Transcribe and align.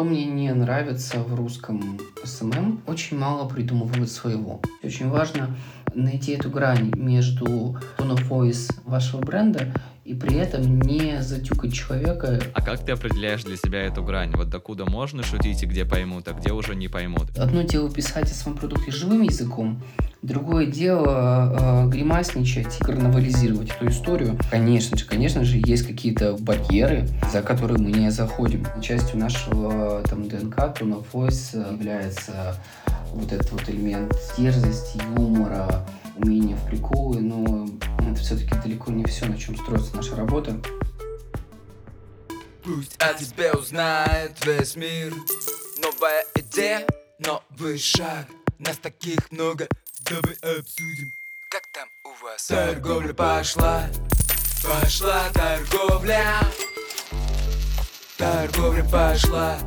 Что 0.00 0.08
мне 0.08 0.24
не 0.24 0.50
нравится 0.54 1.20
в 1.20 1.34
русском 1.34 2.00
SMM, 2.24 2.80
очень 2.86 3.18
мало 3.18 3.46
придумывают 3.46 4.08
своего. 4.08 4.62
Очень 4.82 5.10
важно 5.10 5.54
найти 5.94 6.32
эту 6.32 6.50
грань 6.50 6.92
между 6.96 7.46
tone 7.98 8.16
of 8.16 8.28
voice 8.28 8.70
вашего 8.84 9.20
бренда 9.20 9.72
и 10.04 10.14
при 10.14 10.36
этом 10.36 10.80
не 10.80 11.22
затюкать 11.22 11.72
человека. 11.72 12.40
А 12.54 12.62
как 12.62 12.84
ты 12.84 12.92
определяешь 12.92 13.44
для 13.44 13.56
себя 13.56 13.82
эту 13.82 14.02
грань? 14.02 14.32
Вот 14.34 14.48
докуда 14.48 14.84
можно 14.84 15.22
шутить 15.22 15.62
и 15.62 15.66
где 15.66 15.84
поймут, 15.84 16.26
а 16.28 16.32
где 16.32 16.52
уже 16.52 16.74
не 16.74 16.88
поймут? 16.88 17.38
Одно 17.38 17.62
дело 17.62 17.90
писать 17.90 18.30
о 18.30 18.34
своем 18.34 18.56
продукте 18.56 18.90
живым 18.90 19.22
языком, 19.22 19.82
Другое 20.22 20.66
дело 20.66 21.86
э, 21.86 21.88
гримасничать 21.88 22.78
и 22.78 22.84
карнавализировать 22.84 23.70
эту 23.70 23.88
историю. 23.88 24.38
Конечно 24.50 24.98
же, 24.98 25.06
конечно 25.06 25.44
же, 25.44 25.56
есть 25.56 25.86
какие-то 25.86 26.36
барьеры, 26.38 27.08
за 27.32 27.40
которые 27.40 27.78
мы 27.78 27.90
не 27.90 28.10
заходим. 28.10 28.66
Частью 28.82 29.18
нашего 29.18 30.02
там 30.02 30.28
ДНК, 30.28 30.58
tone 30.78 31.02
of 31.02 31.06
voice 31.10 31.56
является 31.72 32.54
вот 33.12 33.32
этот 33.32 33.50
вот 33.52 33.68
элемент 33.68 34.14
дерзости, 34.36 34.98
юмора, 35.16 35.86
умения 36.16 36.56
в 36.56 36.66
приколы, 36.66 37.20
но 37.20 37.68
это 38.00 38.20
все-таки 38.20 38.54
далеко 38.62 38.90
не 38.90 39.04
все, 39.04 39.26
на 39.26 39.38
чем 39.38 39.56
строится 39.56 39.96
наша 39.96 40.16
работа. 40.16 40.60
Пусть 42.62 42.96
о 43.02 43.14
тебе 43.14 43.52
узнает 43.52 44.32
весь 44.44 44.76
мир. 44.76 45.12
Новая 45.82 46.24
идея, 46.36 46.86
новый 47.18 47.78
шаг. 47.78 48.26
Нас 48.58 48.76
таких 48.76 49.18
много, 49.32 49.66
давай 50.00 50.34
обсудим. 50.58 51.12
Как 51.48 51.62
там 51.72 51.88
у 52.04 52.24
вас? 52.24 52.46
Торговля 52.46 53.14
пошла, 53.14 53.86
пошла 54.62 55.30
торговля. 55.32 56.24
Торговля 58.18 58.84
пошла, 58.84 59.58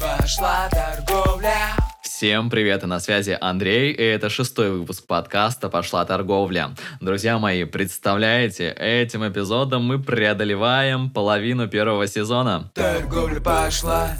пошла 0.00 0.68
торговля 0.70 1.81
Всем 2.22 2.50
привет, 2.50 2.84
и 2.84 2.86
на 2.86 3.00
связи 3.00 3.36
Андрей, 3.40 3.90
и 3.90 4.00
это 4.00 4.30
шестой 4.30 4.70
выпуск 4.70 5.08
подкаста 5.08 5.68
«Пошла 5.68 6.04
торговля». 6.04 6.70
Друзья 7.00 7.36
мои, 7.40 7.64
представляете, 7.64 8.70
этим 8.78 9.28
эпизодом 9.28 9.82
мы 9.82 10.00
преодолеваем 10.00 11.10
половину 11.10 11.66
первого 11.66 12.06
сезона. 12.06 12.70
Торговля 12.74 13.40
пошла, 13.40 14.10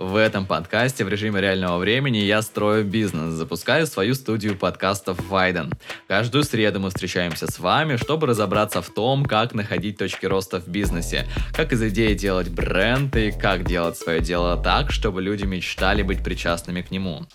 в 0.00 0.16
этом 0.16 0.46
подкасте 0.46 1.04
в 1.04 1.08
режиме 1.10 1.42
реального 1.42 1.78
времени 1.78 2.16
я 2.16 2.40
строю 2.40 2.84
бизнес, 2.84 3.34
запускаю 3.34 3.86
свою 3.86 4.14
студию 4.14 4.56
подкастов 4.56 5.22
Вайден. 5.28 5.74
Каждую 6.08 6.42
среду 6.44 6.80
мы 6.80 6.88
встречаемся 6.88 7.46
с 7.46 7.58
вами, 7.58 7.96
чтобы 7.96 8.26
разобраться 8.26 8.80
в 8.80 8.88
том, 8.88 9.26
как 9.26 9.52
находить 9.52 9.98
точки 9.98 10.24
роста 10.24 10.58
в 10.58 10.68
бизнесе, 10.68 11.26
как 11.52 11.72
из 11.72 11.82
идеи 11.82 12.14
делать 12.14 12.48
бренд 12.48 13.14
и 13.14 13.30
как 13.30 13.64
делать 13.64 13.98
свое 13.98 14.20
дело 14.20 14.56
так, 14.56 14.90
чтобы 14.90 15.20
люди 15.20 15.44
мечтали 15.44 16.02
быть 16.02 16.24
причастными 16.24 16.80
к 16.80 16.90
нему. 16.90 17.26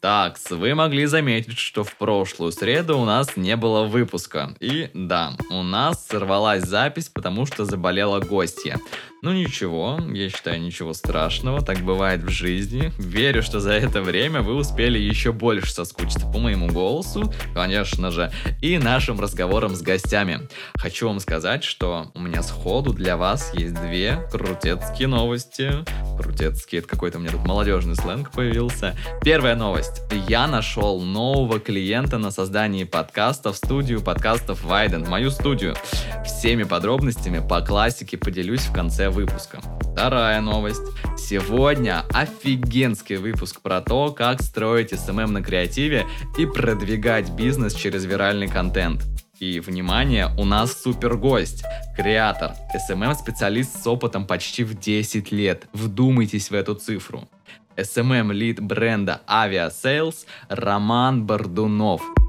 Так, 0.00 0.38
вы 0.50 0.76
могли 0.76 1.06
заметить, 1.06 1.58
что 1.58 1.82
в 1.82 1.96
прошлую 1.96 2.52
среду 2.52 2.98
у 2.98 3.04
нас 3.04 3.36
не 3.36 3.56
было 3.56 3.82
выпуска. 3.82 4.54
И 4.60 4.90
да, 4.94 5.32
у 5.50 5.64
нас 5.64 6.06
сорвалась 6.06 6.62
запись, 6.62 7.08
потому 7.08 7.46
что 7.46 7.64
заболела 7.64 8.20
гостья. 8.20 8.78
Ну 9.20 9.32
ничего, 9.32 9.98
я 10.14 10.30
считаю 10.30 10.60
ничего 10.60 10.92
страшного, 10.92 11.60
так 11.60 11.78
бывает 11.80 12.22
в 12.22 12.28
жизни. 12.28 12.92
Верю, 12.98 13.42
что 13.42 13.58
за 13.58 13.72
это 13.72 14.00
время 14.00 14.42
вы 14.42 14.54
успели 14.54 14.96
еще 14.96 15.32
больше 15.32 15.72
соскучиться 15.72 16.20
по 16.20 16.38
моему 16.38 16.68
голосу, 16.68 17.32
конечно 17.52 18.12
же, 18.12 18.30
и 18.62 18.78
нашим 18.78 19.18
разговорам 19.20 19.74
с 19.74 19.82
гостями. 19.82 20.48
Хочу 20.76 21.08
вам 21.08 21.18
сказать, 21.18 21.64
что 21.64 22.12
у 22.14 22.20
меня 22.20 22.44
сходу 22.44 22.92
для 22.92 23.16
вас 23.16 23.52
есть 23.54 23.74
две 23.74 24.20
крутецкие 24.30 25.08
новости. 25.08 25.72
Крутецкие, 26.16 26.78
это 26.78 26.88
какой-то 26.88 27.18
у 27.18 27.20
меня 27.20 27.32
тут 27.32 27.44
молодежный 27.44 27.96
сленг 27.96 28.30
появился. 28.30 28.96
Первая 29.24 29.56
новость. 29.56 30.02
Я 30.28 30.46
нашел 30.46 31.00
нового 31.00 31.58
клиента 31.58 32.18
на 32.18 32.30
создании 32.30 32.84
подкаста 32.84 33.52
в 33.52 33.56
студию 33.56 34.00
подкастов 34.00 34.62
Вайден, 34.62 35.08
мою 35.08 35.32
студию. 35.32 35.74
Всеми 36.24 36.62
подробностями 36.62 37.44
по 37.44 37.62
классике 37.62 38.16
поделюсь 38.16 38.60
в 38.60 38.72
конце 38.72 39.07
выпуска. 39.10 39.60
Вторая 39.92 40.40
новость. 40.40 40.82
Сегодня 41.16 42.04
офигенский 42.12 43.16
выпуск 43.16 43.60
про 43.60 43.80
то, 43.80 44.12
как 44.12 44.42
строить 44.42 44.92
SMM 44.92 45.28
на 45.28 45.42
креативе 45.42 46.06
и 46.36 46.46
продвигать 46.46 47.30
бизнес 47.30 47.74
через 47.74 48.04
виральный 48.04 48.48
контент. 48.48 49.04
И, 49.40 49.60
внимание, 49.60 50.28
у 50.36 50.44
нас 50.44 50.80
супер 50.82 51.16
гость, 51.16 51.64
креатор, 51.96 52.54
SMM-специалист 52.74 53.82
с 53.82 53.86
опытом 53.86 54.26
почти 54.26 54.64
в 54.64 54.78
10 54.78 55.30
лет. 55.32 55.66
Вдумайтесь 55.72 56.50
в 56.50 56.54
эту 56.54 56.74
цифру. 56.74 57.28
SMM-лид 57.76 58.60
бренда 58.60 59.20
Aviasales 59.28 60.26
Роман 60.48 61.24
Бордунов– 61.24 62.02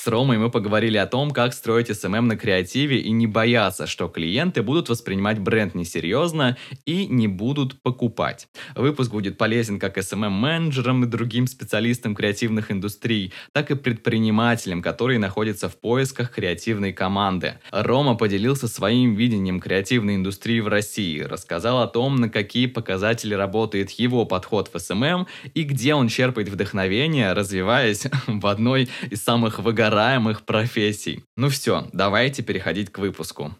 с 0.00 0.06
Ромой 0.06 0.38
мы 0.38 0.50
поговорили 0.50 0.96
о 0.96 1.06
том, 1.06 1.30
как 1.30 1.52
строить 1.52 1.90
SMM 1.90 2.22
на 2.22 2.36
креативе 2.38 3.00
и 3.00 3.10
не 3.10 3.26
бояться, 3.26 3.86
что 3.86 4.08
клиенты 4.08 4.62
будут 4.62 4.88
воспринимать 4.88 5.38
бренд 5.38 5.74
несерьезно 5.74 6.56
и 6.86 7.06
не 7.06 7.28
будут 7.28 7.82
покупать. 7.82 8.48
Выпуск 8.74 9.10
будет 9.10 9.36
полезен 9.36 9.78
как 9.78 9.98
SMM-менеджерам 9.98 11.04
и 11.04 11.06
другим 11.06 11.46
специалистам 11.46 12.14
креативных 12.14 12.72
индустрий, 12.72 13.34
так 13.52 13.70
и 13.70 13.74
предпринимателям, 13.74 14.80
которые 14.80 15.18
находятся 15.18 15.68
в 15.68 15.76
поисках 15.76 16.30
креативной 16.30 16.94
команды. 16.94 17.58
Рома 17.70 18.14
поделился 18.14 18.68
своим 18.68 19.14
видением 19.14 19.60
креативной 19.60 20.14
индустрии 20.14 20.60
в 20.60 20.68
России, 20.68 21.20
рассказал 21.20 21.82
о 21.82 21.86
том, 21.86 22.16
на 22.16 22.30
какие 22.30 22.68
показатели 22.68 23.34
работает 23.34 23.90
его 23.90 24.24
подход 24.24 24.70
в 24.72 24.76
SMM 24.76 25.26
и 25.52 25.62
где 25.62 25.94
он 25.94 26.08
черпает 26.08 26.48
вдохновение, 26.48 27.34
развиваясь 27.34 28.06
в 28.26 28.46
одной 28.46 28.88
из 29.10 29.22
самых 29.22 29.58
выгорающих 29.58 29.89
сгораемых 29.90 30.42
профессий. 30.46 31.24
Ну 31.36 31.48
все, 31.48 31.88
давайте 31.92 32.44
переходить 32.44 32.92
к 32.92 32.98
выпуску. 32.98 33.56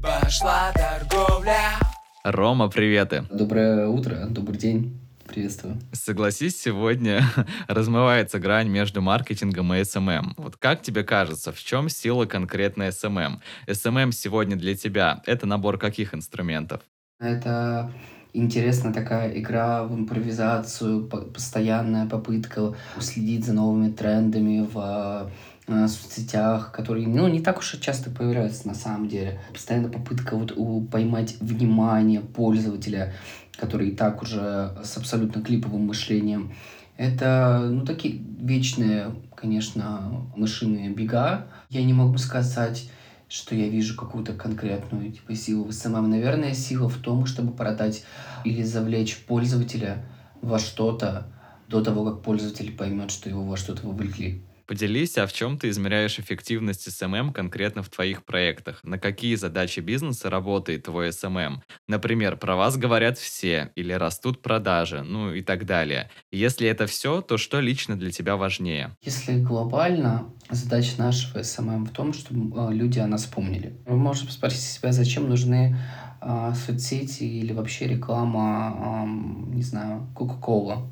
Пошла 0.00 0.72
торговля. 0.72 1.80
Рома, 2.22 2.68
приветы. 2.68 3.24
Доброе 3.32 3.88
утро, 3.88 4.26
добрый 4.30 4.56
день. 4.56 5.00
Приветствую. 5.26 5.78
Согласись, 5.90 6.62
сегодня 6.62 7.24
размывается 7.66 8.38
грань 8.38 8.68
между 8.68 9.02
маркетингом 9.02 9.74
и 9.74 9.80
SMM. 9.80 10.34
Вот 10.36 10.56
как 10.58 10.82
тебе 10.82 11.02
кажется, 11.02 11.50
в 11.50 11.58
чем 11.58 11.88
сила 11.88 12.26
конкретно 12.26 12.84
SMM? 12.84 13.40
SMM 13.66 14.12
сегодня 14.12 14.54
для 14.54 14.76
тебя— 14.76 15.22
это 15.26 15.44
набор 15.44 15.76
каких 15.76 16.14
инструментов? 16.14 16.82
Это 17.18 17.90
интересная 18.36 18.92
такая 18.92 19.36
игра 19.38 19.84
в 19.84 19.94
импровизацию, 19.94 21.06
постоянная 21.06 22.06
попытка 22.06 22.74
следить 23.00 23.44
за 23.44 23.54
новыми 23.54 23.90
трендами 23.90 24.66
в 24.72 25.30
э, 25.66 25.88
соцсетях, 25.88 26.72
которые, 26.72 27.08
ну, 27.08 27.26
не 27.28 27.40
так 27.40 27.58
уж 27.58 27.74
и 27.74 27.80
часто 27.80 28.10
появляются 28.10 28.68
на 28.68 28.74
самом 28.74 29.08
деле. 29.08 29.40
Постоянная 29.52 29.90
попытка 29.90 30.36
вот 30.36 30.54
поймать 30.90 31.36
внимание 31.40 32.20
пользователя, 32.20 33.12
который 33.56 33.88
и 33.88 33.96
так 33.96 34.22
уже 34.22 34.76
с 34.84 34.96
абсолютно 34.96 35.42
клиповым 35.42 35.86
мышлением. 35.86 36.52
Это, 36.96 37.66
ну, 37.70 37.84
такие 37.84 38.18
вечные, 38.40 39.14
конечно, 39.34 40.26
мышиные 40.36 40.90
бега. 40.90 41.46
Я 41.68 41.84
не 41.84 41.92
могу 41.92 42.16
сказать, 42.18 42.90
что 43.28 43.54
я 43.54 43.68
вижу 43.68 43.96
какую-то 43.96 44.32
конкретную 44.32 45.12
типа 45.12 45.34
силу 45.34 45.64
в 45.64 45.72
SMM. 45.72 46.08
Наверное, 46.10 46.54
сила 46.54 46.88
в 46.88 46.98
том, 46.98 47.26
чтобы 47.26 47.52
продать 47.52 48.04
или 48.44 48.62
завлечь 48.62 49.24
пользователя 49.24 50.04
во 50.42 50.58
что-то 50.58 51.26
до 51.68 51.82
того, 51.82 52.04
как 52.04 52.22
пользователь 52.22 52.76
поймет, 52.76 53.10
что 53.10 53.28
его 53.28 53.44
во 53.44 53.56
что-то 53.56 53.86
вовлекли. 53.86 54.42
Поделись, 54.66 55.16
а 55.16 55.28
в 55.28 55.32
чем 55.32 55.58
ты 55.58 55.68
измеряешь 55.68 56.18
эффективность 56.18 56.88
SMM 56.88 57.32
конкретно 57.32 57.84
в 57.84 57.88
твоих 57.88 58.24
проектах? 58.24 58.82
На 58.82 58.98
какие 58.98 59.36
задачи 59.36 59.78
бизнеса 59.78 60.28
работает 60.28 60.84
твой 60.84 61.10
SMM? 61.10 61.58
Например, 61.86 62.36
про 62.36 62.56
вас 62.56 62.76
говорят 62.76 63.16
все, 63.16 63.70
или 63.76 63.92
растут 63.92 64.42
продажи, 64.42 65.02
ну 65.02 65.32
и 65.32 65.42
так 65.42 65.66
далее. 65.66 66.10
Если 66.32 66.66
это 66.66 66.88
все, 66.88 67.20
то 67.20 67.38
что 67.38 67.60
лично 67.60 67.96
для 67.96 68.10
тебя 68.10 68.36
важнее? 68.36 68.96
Если 69.02 69.38
глобально, 69.40 70.26
задача 70.50 70.98
нашего 70.98 71.40
SMM 71.40 71.84
в 71.84 71.90
том, 71.90 72.12
чтобы 72.12 72.66
а, 72.66 72.70
люди 72.70 72.98
о 72.98 73.06
нас 73.06 73.24
помнили. 73.24 73.76
Мы 73.86 73.96
можем 73.96 74.28
спросить 74.30 74.62
себя, 74.62 74.90
зачем 74.90 75.28
нужны 75.28 75.78
э, 76.20 76.52
соцсети 76.66 77.22
или 77.22 77.52
вообще 77.52 77.86
реклама, 77.86 79.04
э, 79.04 79.54
не 79.54 79.62
знаю, 79.62 80.08
Coca-Cola. 80.16 80.88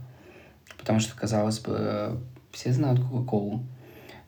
Потому 0.79 1.00
что, 1.00 1.17
казалось 1.17 1.59
бы, 1.59 2.21
все 2.55 2.73
знают 2.73 3.01
Кока-Колу. 3.01 3.62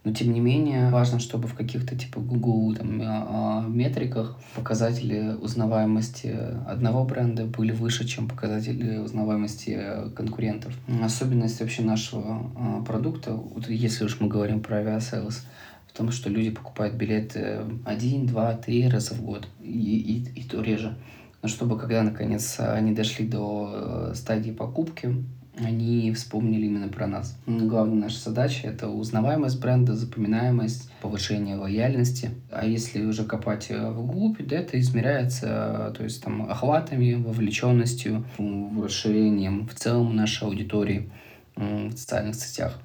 Но 0.06 0.12
тем 0.12 0.32
не 0.32 0.38
менее, 0.38 0.90
важно, 0.90 1.18
чтобы 1.18 1.48
в 1.48 1.54
каких-то 1.54 1.96
типа 1.96 2.20
Google 2.20 2.76
там, 2.76 3.02
а, 3.02 3.26
а, 3.28 3.68
метриках 3.68 4.38
показатели 4.54 5.34
узнаваемости 5.34 6.28
одного 6.64 7.04
бренда 7.04 7.44
были 7.44 7.72
выше, 7.72 8.06
чем 8.06 8.28
показатели 8.28 8.98
узнаваемости 8.98 10.12
конкурентов. 10.14 10.74
Особенность 11.02 11.58
вообще 11.60 11.82
нашего 11.82 12.52
а, 12.56 12.84
продукта, 12.84 13.32
вот 13.32 13.68
если 13.68 14.04
уж 14.04 14.20
мы 14.20 14.28
говорим 14.28 14.60
про 14.60 14.76
авиасейлс, 14.76 15.44
в 15.88 15.92
том, 15.92 16.12
что 16.12 16.30
люди 16.30 16.50
покупают 16.50 16.94
билеты 16.94 17.62
один, 17.84 18.26
два, 18.26 18.54
три 18.54 18.88
раза 18.88 19.12
в 19.14 19.22
год, 19.22 19.48
и, 19.60 20.22
и, 20.34 20.40
и 20.40 20.44
то 20.44 20.60
реже. 20.60 20.96
Но 21.42 21.48
чтобы 21.48 21.78
когда, 21.78 22.04
наконец, 22.04 22.60
они 22.60 22.92
дошли 22.92 23.26
до 23.26 24.10
э, 24.10 24.14
стадии 24.14 24.52
покупки, 24.52 25.24
они 25.56 26.12
вспомнили 26.12 26.66
именно 26.66 26.88
про 26.88 27.06
нас. 27.06 27.38
Главная 27.46 28.04
наша 28.04 28.18
задача– 28.18 28.66
это 28.68 28.88
узнаваемость 28.88 29.60
бренда, 29.60 29.94
запоминаемость, 29.94 30.90
повышение 31.00 31.56
лояльности. 31.56 32.30
А 32.50 32.66
если 32.66 33.04
уже 33.04 33.24
копать 33.24 33.66
э, 33.70 33.90
вглубь, 33.90 34.44
да, 34.46 34.56
это 34.56 34.78
измеряется 34.78 35.94
то 35.96 36.04
есть, 36.04 36.22
там, 36.22 36.50
охватами, 36.50 37.14
вовлеченностью, 37.14 38.24
расширением 38.38 39.66
в 39.66 39.74
целом 39.74 40.14
нашей 40.14 40.44
аудитории 40.44 41.10
в 41.56 41.90
социальных 41.92 42.34
сетях. 42.34 42.78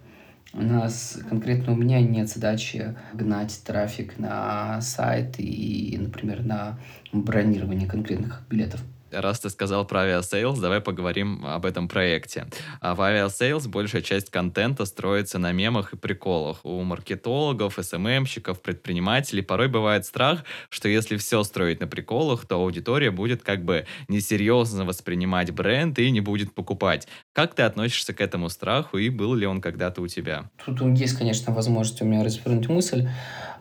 У 0.54 0.62
нас, 0.62 1.18
конкретно 1.30 1.74
у 1.74 1.76
меня 1.78 2.02
нет 2.02 2.30
задачи 2.30 2.96
гнать 3.14 3.62
трафик 3.66 4.20
на 4.20 4.82
сайт 4.82 5.36
и, 5.38 5.98
например, 5.98 6.44
на 6.44 6.78
бронирование 7.14 7.88
конкретных 7.88 8.42
билетов. 8.50 8.82
Раз 9.12 9.40
ты 9.40 9.50
сказал 9.50 9.86
про 9.86 10.02
авиасейлс, 10.02 10.60
давай 10.60 10.80
поговорим 10.80 11.46
об 11.46 11.66
этом 11.66 11.88
проекте. 11.88 12.48
А 12.80 12.96
в 12.96 13.02
авиасейлс 13.02 13.68
большая 13.68 14.02
часть 14.02 14.30
контента 14.30 14.86
строится 14.86 15.38
на 15.38 15.52
мемах 15.52 15.94
и 15.94 15.98
приколах. 15.98 16.60
У 16.64 16.82
маркетологов, 16.84 17.78
SMM 17.82 18.02
щиков, 18.02 18.62
предпринимателей 18.62 19.42
порой 19.42 19.68
бывает 19.68 20.06
страх, 20.06 20.44
что 20.70 20.88
если 20.88 21.18
все 21.18 21.44
строить 21.44 21.82
на 21.82 21.88
приколах, 21.88 22.46
то 22.46 22.56
аудитория 22.56 23.12
будет 23.12 23.44
как 23.44 23.66
бы 23.66 23.86
несерьезно 24.08 24.86
воспринимать 24.86 25.52
бренд 25.52 26.00
и 26.00 26.10
не 26.10 26.22
будет 26.22 26.54
покупать. 26.54 27.08
Как 27.34 27.54
ты 27.54 27.64
относишься 27.64 28.14
к 28.14 28.22
этому 28.22 28.50
страху 28.50 28.98
и 28.98 29.10
был 29.10 29.36
ли 29.36 29.46
он 29.46 29.62
когда-то 29.62 30.02
у 30.02 30.08
тебя? 30.08 30.50
Тут 30.66 30.82
есть, 30.98 31.18
конечно, 31.18 31.54
возможность 31.54 32.02
у 32.02 32.06
меня 32.06 32.24
развернуть 32.24 32.70
мысль. 32.70 33.10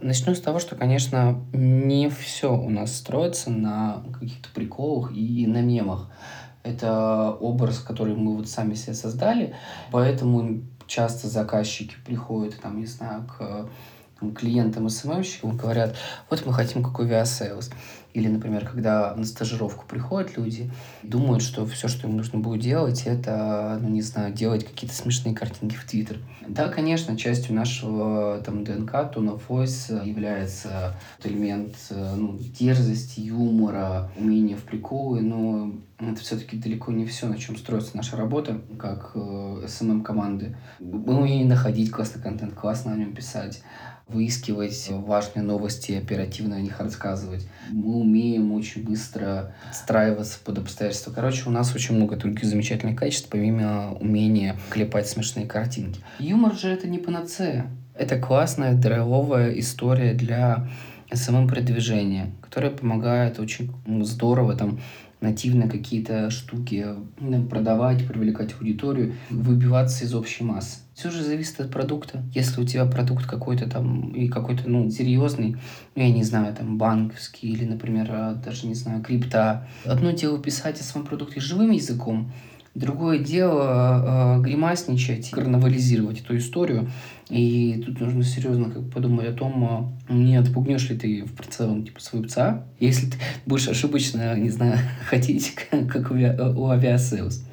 Начну 0.03 0.35
с 0.35 0.41
того, 0.41 0.59
что, 0.59 0.77
конечно, 0.77 1.45
не 1.53 2.09
все 2.09 2.55
у 2.55 2.71
нас 2.71 2.97
строится 2.97 3.51
на 3.51 4.03
каких-то 4.19 4.49
приколах 4.55 5.13
и 5.13 5.47
на 5.47 5.61
мемах. 5.61 6.11
Это 6.63 7.33
образ, 7.41 7.79
который 7.79 8.15
мы 8.15 8.37
вот 8.37 8.49
сами 8.49 8.75
себе 8.75 8.95
создали, 8.95 9.55
поэтому 9.91 10.63
часто 10.87 11.29
заказчики 11.29 11.95
приходят, 12.05 12.61
там, 12.61 12.81
не 12.81 12.87
знаю, 12.87 13.27
к 13.27 13.69
клиентам 14.37 14.89
SMM 14.89 15.07
щикам 15.07 15.57
говорят, 15.57 15.97
вот 16.29 16.45
мы 16.47 16.53
хотим 16.53 16.83
как 16.83 17.01
в 17.01 17.07
авиасейлс. 17.07 17.71
Или, 18.13 18.27
например, 18.27 18.67
когда 18.67 19.15
на 19.15 19.25
стажировку 19.25 19.85
приходят 19.87 20.37
люди, 20.37 20.71
думают, 21.05 21.43
что 21.43 21.65
все, 21.67 21.87
что 21.87 22.09
им 22.09 22.17
нужно 22.17 22.41
будет 22.41 22.61
делать, 22.61 23.05
это, 23.07 23.79
ну, 23.81 23.89
не 23.89 24.03
знаю, 24.03 24.33
делать 24.35 24.67
какие-то 24.67 24.97
смешные 24.97 25.35
картинки 25.35 25.77
в 25.77 25.85
Твиттер. 25.85 26.19
Да, 26.49 26.69
конечно, 26.69 27.17
частью 27.17 27.55
нашего 27.55 28.43
там 28.45 28.65
ДНК, 28.65 28.95
Tone 28.95 29.39
of 29.39 29.43
Voice 29.49 30.05
является 30.05 30.97
элемент 31.23 31.77
ну, 31.91 32.37
дерзости, 32.37 33.21
юмора, 33.21 34.11
умения 34.17 34.57
в 34.57 34.63
приколы, 34.63 35.21
но 35.21 35.73
это 36.01 36.21
все-таки 36.21 36.57
далеко 36.57 36.91
не 36.91 37.07
все, 37.07 37.29
на 37.29 37.39
чем 37.39 37.57
строится 37.57 37.97
наша 37.97 38.17
работа, 38.17 38.61
как 38.79 39.13
э, 39.15 39.19
SMM-команды. 39.67 40.57
Мы 40.81 41.17
умеем 41.17 41.47
находить 41.47 41.91
классный 41.91 42.23
контент, 42.23 42.55
классно 42.55 42.93
о 42.93 42.97
нем 42.97 43.15
писать, 43.15 43.63
выискивать 44.13 44.89
важные 44.91 45.43
новости, 45.43 45.93
оперативно 45.93 46.57
о 46.57 46.61
них 46.61 46.81
рассказывать. 46.81 47.47
Мы 47.71 47.97
умеем 47.97 48.53
очень 48.53 48.85
быстро 48.85 49.55
отстраиваться 49.69 50.39
под 50.45 50.59
обстоятельства. 50.59 51.13
Короче, 51.13 51.45
у 51.47 51.53
нас 51.53 51.75
очень 51.75 51.95
много 51.95 52.17
других 52.17 52.45
замечательных 52.45 52.99
качеств, 52.99 53.29
помимо 53.31 53.95
умения 53.95 54.57
клепать 54.71 55.09
смешные 55.09 55.47
картинки. 55.47 56.01
Юмор 56.19 56.55
же 56.55 56.69
это 56.69 56.89
не 56.89 56.99
панацея. 56.99 57.67
Это 57.95 58.19
классная, 58.19 58.75
здоровая 58.75 59.53
история 59.59 60.15
для 60.15 60.69
самопродвижения, 61.13 62.31
которая 62.41 62.71
помогает 62.71 63.39
очень 63.39 63.73
здорово 64.05 64.55
там 64.57 64.81
нативно 65.21 65.69
какие-то 65.69 66.31
штуки 66.31 66.87
продавать, 67.51 68.07
привлекать 68.07 68.55
аудиторию, 68.59 69.15
выбиваться 69.29 70.05
из 70.05 70.15
общей 70.15 70.45
массы. 70.45 70.79
Все 70.95 71.11
же 71.11 71.23
зависит 71.23 71.61
от 71.61 71.71
продукта. 71.71 72.23
Если 72.35 72.61
у 72.61 72.67
тебя 72.67 72.85
продукт 72.87 73.27
какой-то 73.27 73.69
там 73.69 74.11
и 74.11 74.29
какой-то, 74.29 74.69
ну, 74.69 74.91
серьезный, 74.91 75.57
ну, 75.95 76.03
я 76.03 76.11
не 76.11 76.25
знаю, 76.25 76.55
там, 76.55 76.79
банковский 76.79 77.51
или, 77.51 77.65
например, 77.65 78.09
а, 78.11 78.35
даже, 78.35 78.67
не 78.67 78.75
знаю, 78.75 79.03
крипта. 79.03 79.67
Одно 79.85 80.11
дело 80.11 80.39
писать 80.39 80.81
о 80.81 80.85
своем 80.85 81.07
продукте 81.07 81.41
живым 81.41 81.71
языком, 81.71 82.33
Другое 82.75 83.19
дело 83.19 84.39
э, 84.39 84.43
гримасничать, 84.43 85.31
карнавализировать 85.31 86.21
эту 86.21 86.37
историю. 86.37 86.89
И 87.29 87.83
тут 87.85 88.01
нужно 88.01 88.23
серьезно 88.23 88.71
как 88.71 88.91
подумать 88.91 89.27
о 89.27 89.33
том, 89.33 89.99
э, 90.09 90.13
не 90.13 90.37
отпугнешь 90.37 90.89
ли 90.89 90.97
ты 90.97 91.25
в 91.25 91.47
целом 91.49 91.85
типа 91.85 92.01
своего 92.01 92.29
если 92.79 93.11
ты 93.11 93.17
будешь 93.45 93.67
ошибочно, 93.67 94.37
не 94.37 94.51
знаю, 94.51 94.79
хотеть, 95.05 95.57
как 95.71 96.13
у, 96.13 96.15
у 96.15 96.69
авиасейлс, 96.69 97.45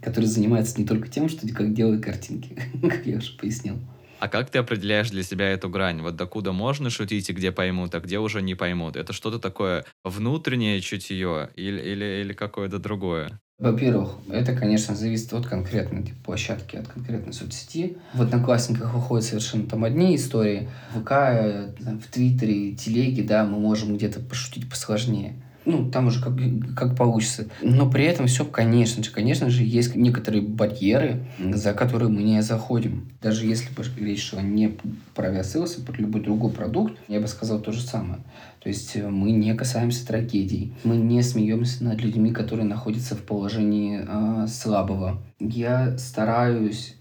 который 0.00 0.26
занимается 0.26 0.80
не 0.80 0.86
только 0.86 1.08
тем, 1.08 1.28
что 1.28 1.48
как 1.48 1.74
делает 1.74 2.04
картинки, 2.04 2.56
как 2.80 3.04
я 3.06 3.18
уже 3.18 3.36
пояснил. 3.36 3.76
А 4.20 4.28
как 4.28 4.50
ты 4.50 4.58
определяешь 4.58 5.10
для 5.10 5.22
себя 5.22 5.48
эту 5.48 5.68
грань? 5.68 6.02
Вот 6.02 6.14
докуда 6.14 6.52
можно 6.52 6.90
шутить 6.90 7.30
и 7.30 7.32
где 7.32 7.50
поймут, 7.50 7.94
а 7.94 8.00
где 8.00 8.18
уже 8.18 8.42
не 8.42 8.54
поймут? 8.54 8.94
Это 8.94 9.14
что-то 9.14 9.38
такое 9.38 9.84
внутреннее 10.04 10.80
чутье 10.80 11.50
или, 11.56 11.80
или, 11.80 12.20
или 12.22 12.32
какое-то 12.34 12.78
другое? 12.78 13.40
Во-первых, 13.60 14.14
это, 14.30 14.54
конечно, 14.54 14.96
зависит 14.96 15.34
от 15.34 15.46
конкретной 15.46 16.02
типа, 16.02 16.16
площадки, 16.24 16.76
от 16.76 16.88
конкретной 16.88 17.34
соцсети. 17.34 17.98
В 18.14 18.22
Одноклассниках 18.22 18.94
выходят 18.94 19.26
совершенно 19.26 19.66
там 19.66 19.84
одни 19.84 20.16
истории. 20.16 20.70
В 20.94 21.02
ВК, 21.02 21.10
в 21.78 22.10
Твиттере, 22.10 22.72
Телеге, 22.72 23.22
да, 23.22 23.44
мы 23.44 23.58
можем 23.58 23.96
где-то 23.96 24.20
пошутить 24.20 24.68
посложнее 24.68 25.34
ну, 25.64 25.90
там 25.90 26.06
уже 26.06 26.22
как, 26.22 26.34
как 26.76 26.96
получится. 26.96 27.46
Но 27.62 27.90
при 27.90 28.04
этом 28.04 28.26
все, 28.26 28.44
конечно 28.44 29.02
же, 29.02 29.10
конечно 29.10 29.50
же, 29.50 29.62
есть 29.62 29.94
некоторые 29.94 30.42
барьеры, 30.42 31.26
за 31.38 31.74
которые 31.74 32.08
мы 32.08 32.22
не 32.22 32.42
заходим. 32.42 33.10
Даже 33.20 33.46
если 33.46 33.72
бы 33.74 33.84
речь 33.98 34.24
шла 34.24 34.42
не 34.42 34.76
про 35.14 35.28
авиасейлс, 35.28 35.78
а 35.78 35.82
про 35.82 35.96
любой 35.96 36.22
другой 36.22 36.50
продукт, 36.50 36.98
я 37.08 37.20
бы 37.20 37.26
сказал 37.26 37.60
то 37.60 37.72
же 37.72 37.82
самое. 37.82 38.20
То 38.60 38.68
есть 38.68 38.94
э, 38.96 39.08
мы 39.08 39.30
не 39.32 39.54
касаемся 39.54 40.06
трагедий, 40.06 40.74
мы 40.84 40.96
не 40.96 41.22
смеемся 41.22 41.82
над 41.84 42.00
людьми, 42.02 42.30
которые 42.30 42.66
находятся 42.66 43.14
в 43.14 43.22
положении 43.22 44.04
э, 44.06 44.46
слабого. 44.48 45.22
Я 45.38 45.96
стараюсь 45.98 46.94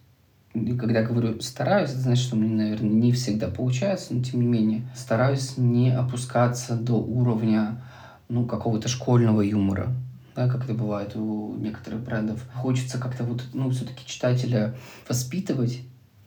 и 0.54 0.76
когда 0.76 1.04
говорю 1.04 1.40
стараюсь, 1.42 1.92
это 1.92 2.00
значит, 2.00 2.26
что 2.26 2.36
мне, 2.36 2.50
наверное, 2.50 2.90
не 2.90 3.12
всегда 3.12 3.48
получается, 3.50 4.16
но 4.16 4.24
тем 4.24 4.42
не 4.42 4.48
менее 4.48 4.82
стараюсь 4.96 5.58
не 5.58 5.96
опускаться 5.96 6.76
до 6.76 6.94
уровня 6.94 7.82
ну, 8.30 8.46
какого-то 8.46 8.88
школьного 8.88 9.42
юмора, 9.42 9.94
да, 10.36 10.48
как 10.48 10.64
это 10.64 10.74
бывает 10.74 11.16
у 11.16 11.56
некоторых 11.56 12.02
брендов. 12.02 12.42
Хочется 12.54 12.98
как-то 13.00 13.24
вот, 13.24 13.44
ну, 13.54 13.70
все-таки 13.72 14.06
читателя 14.06 14.76
воспитывать, 15.08 15.82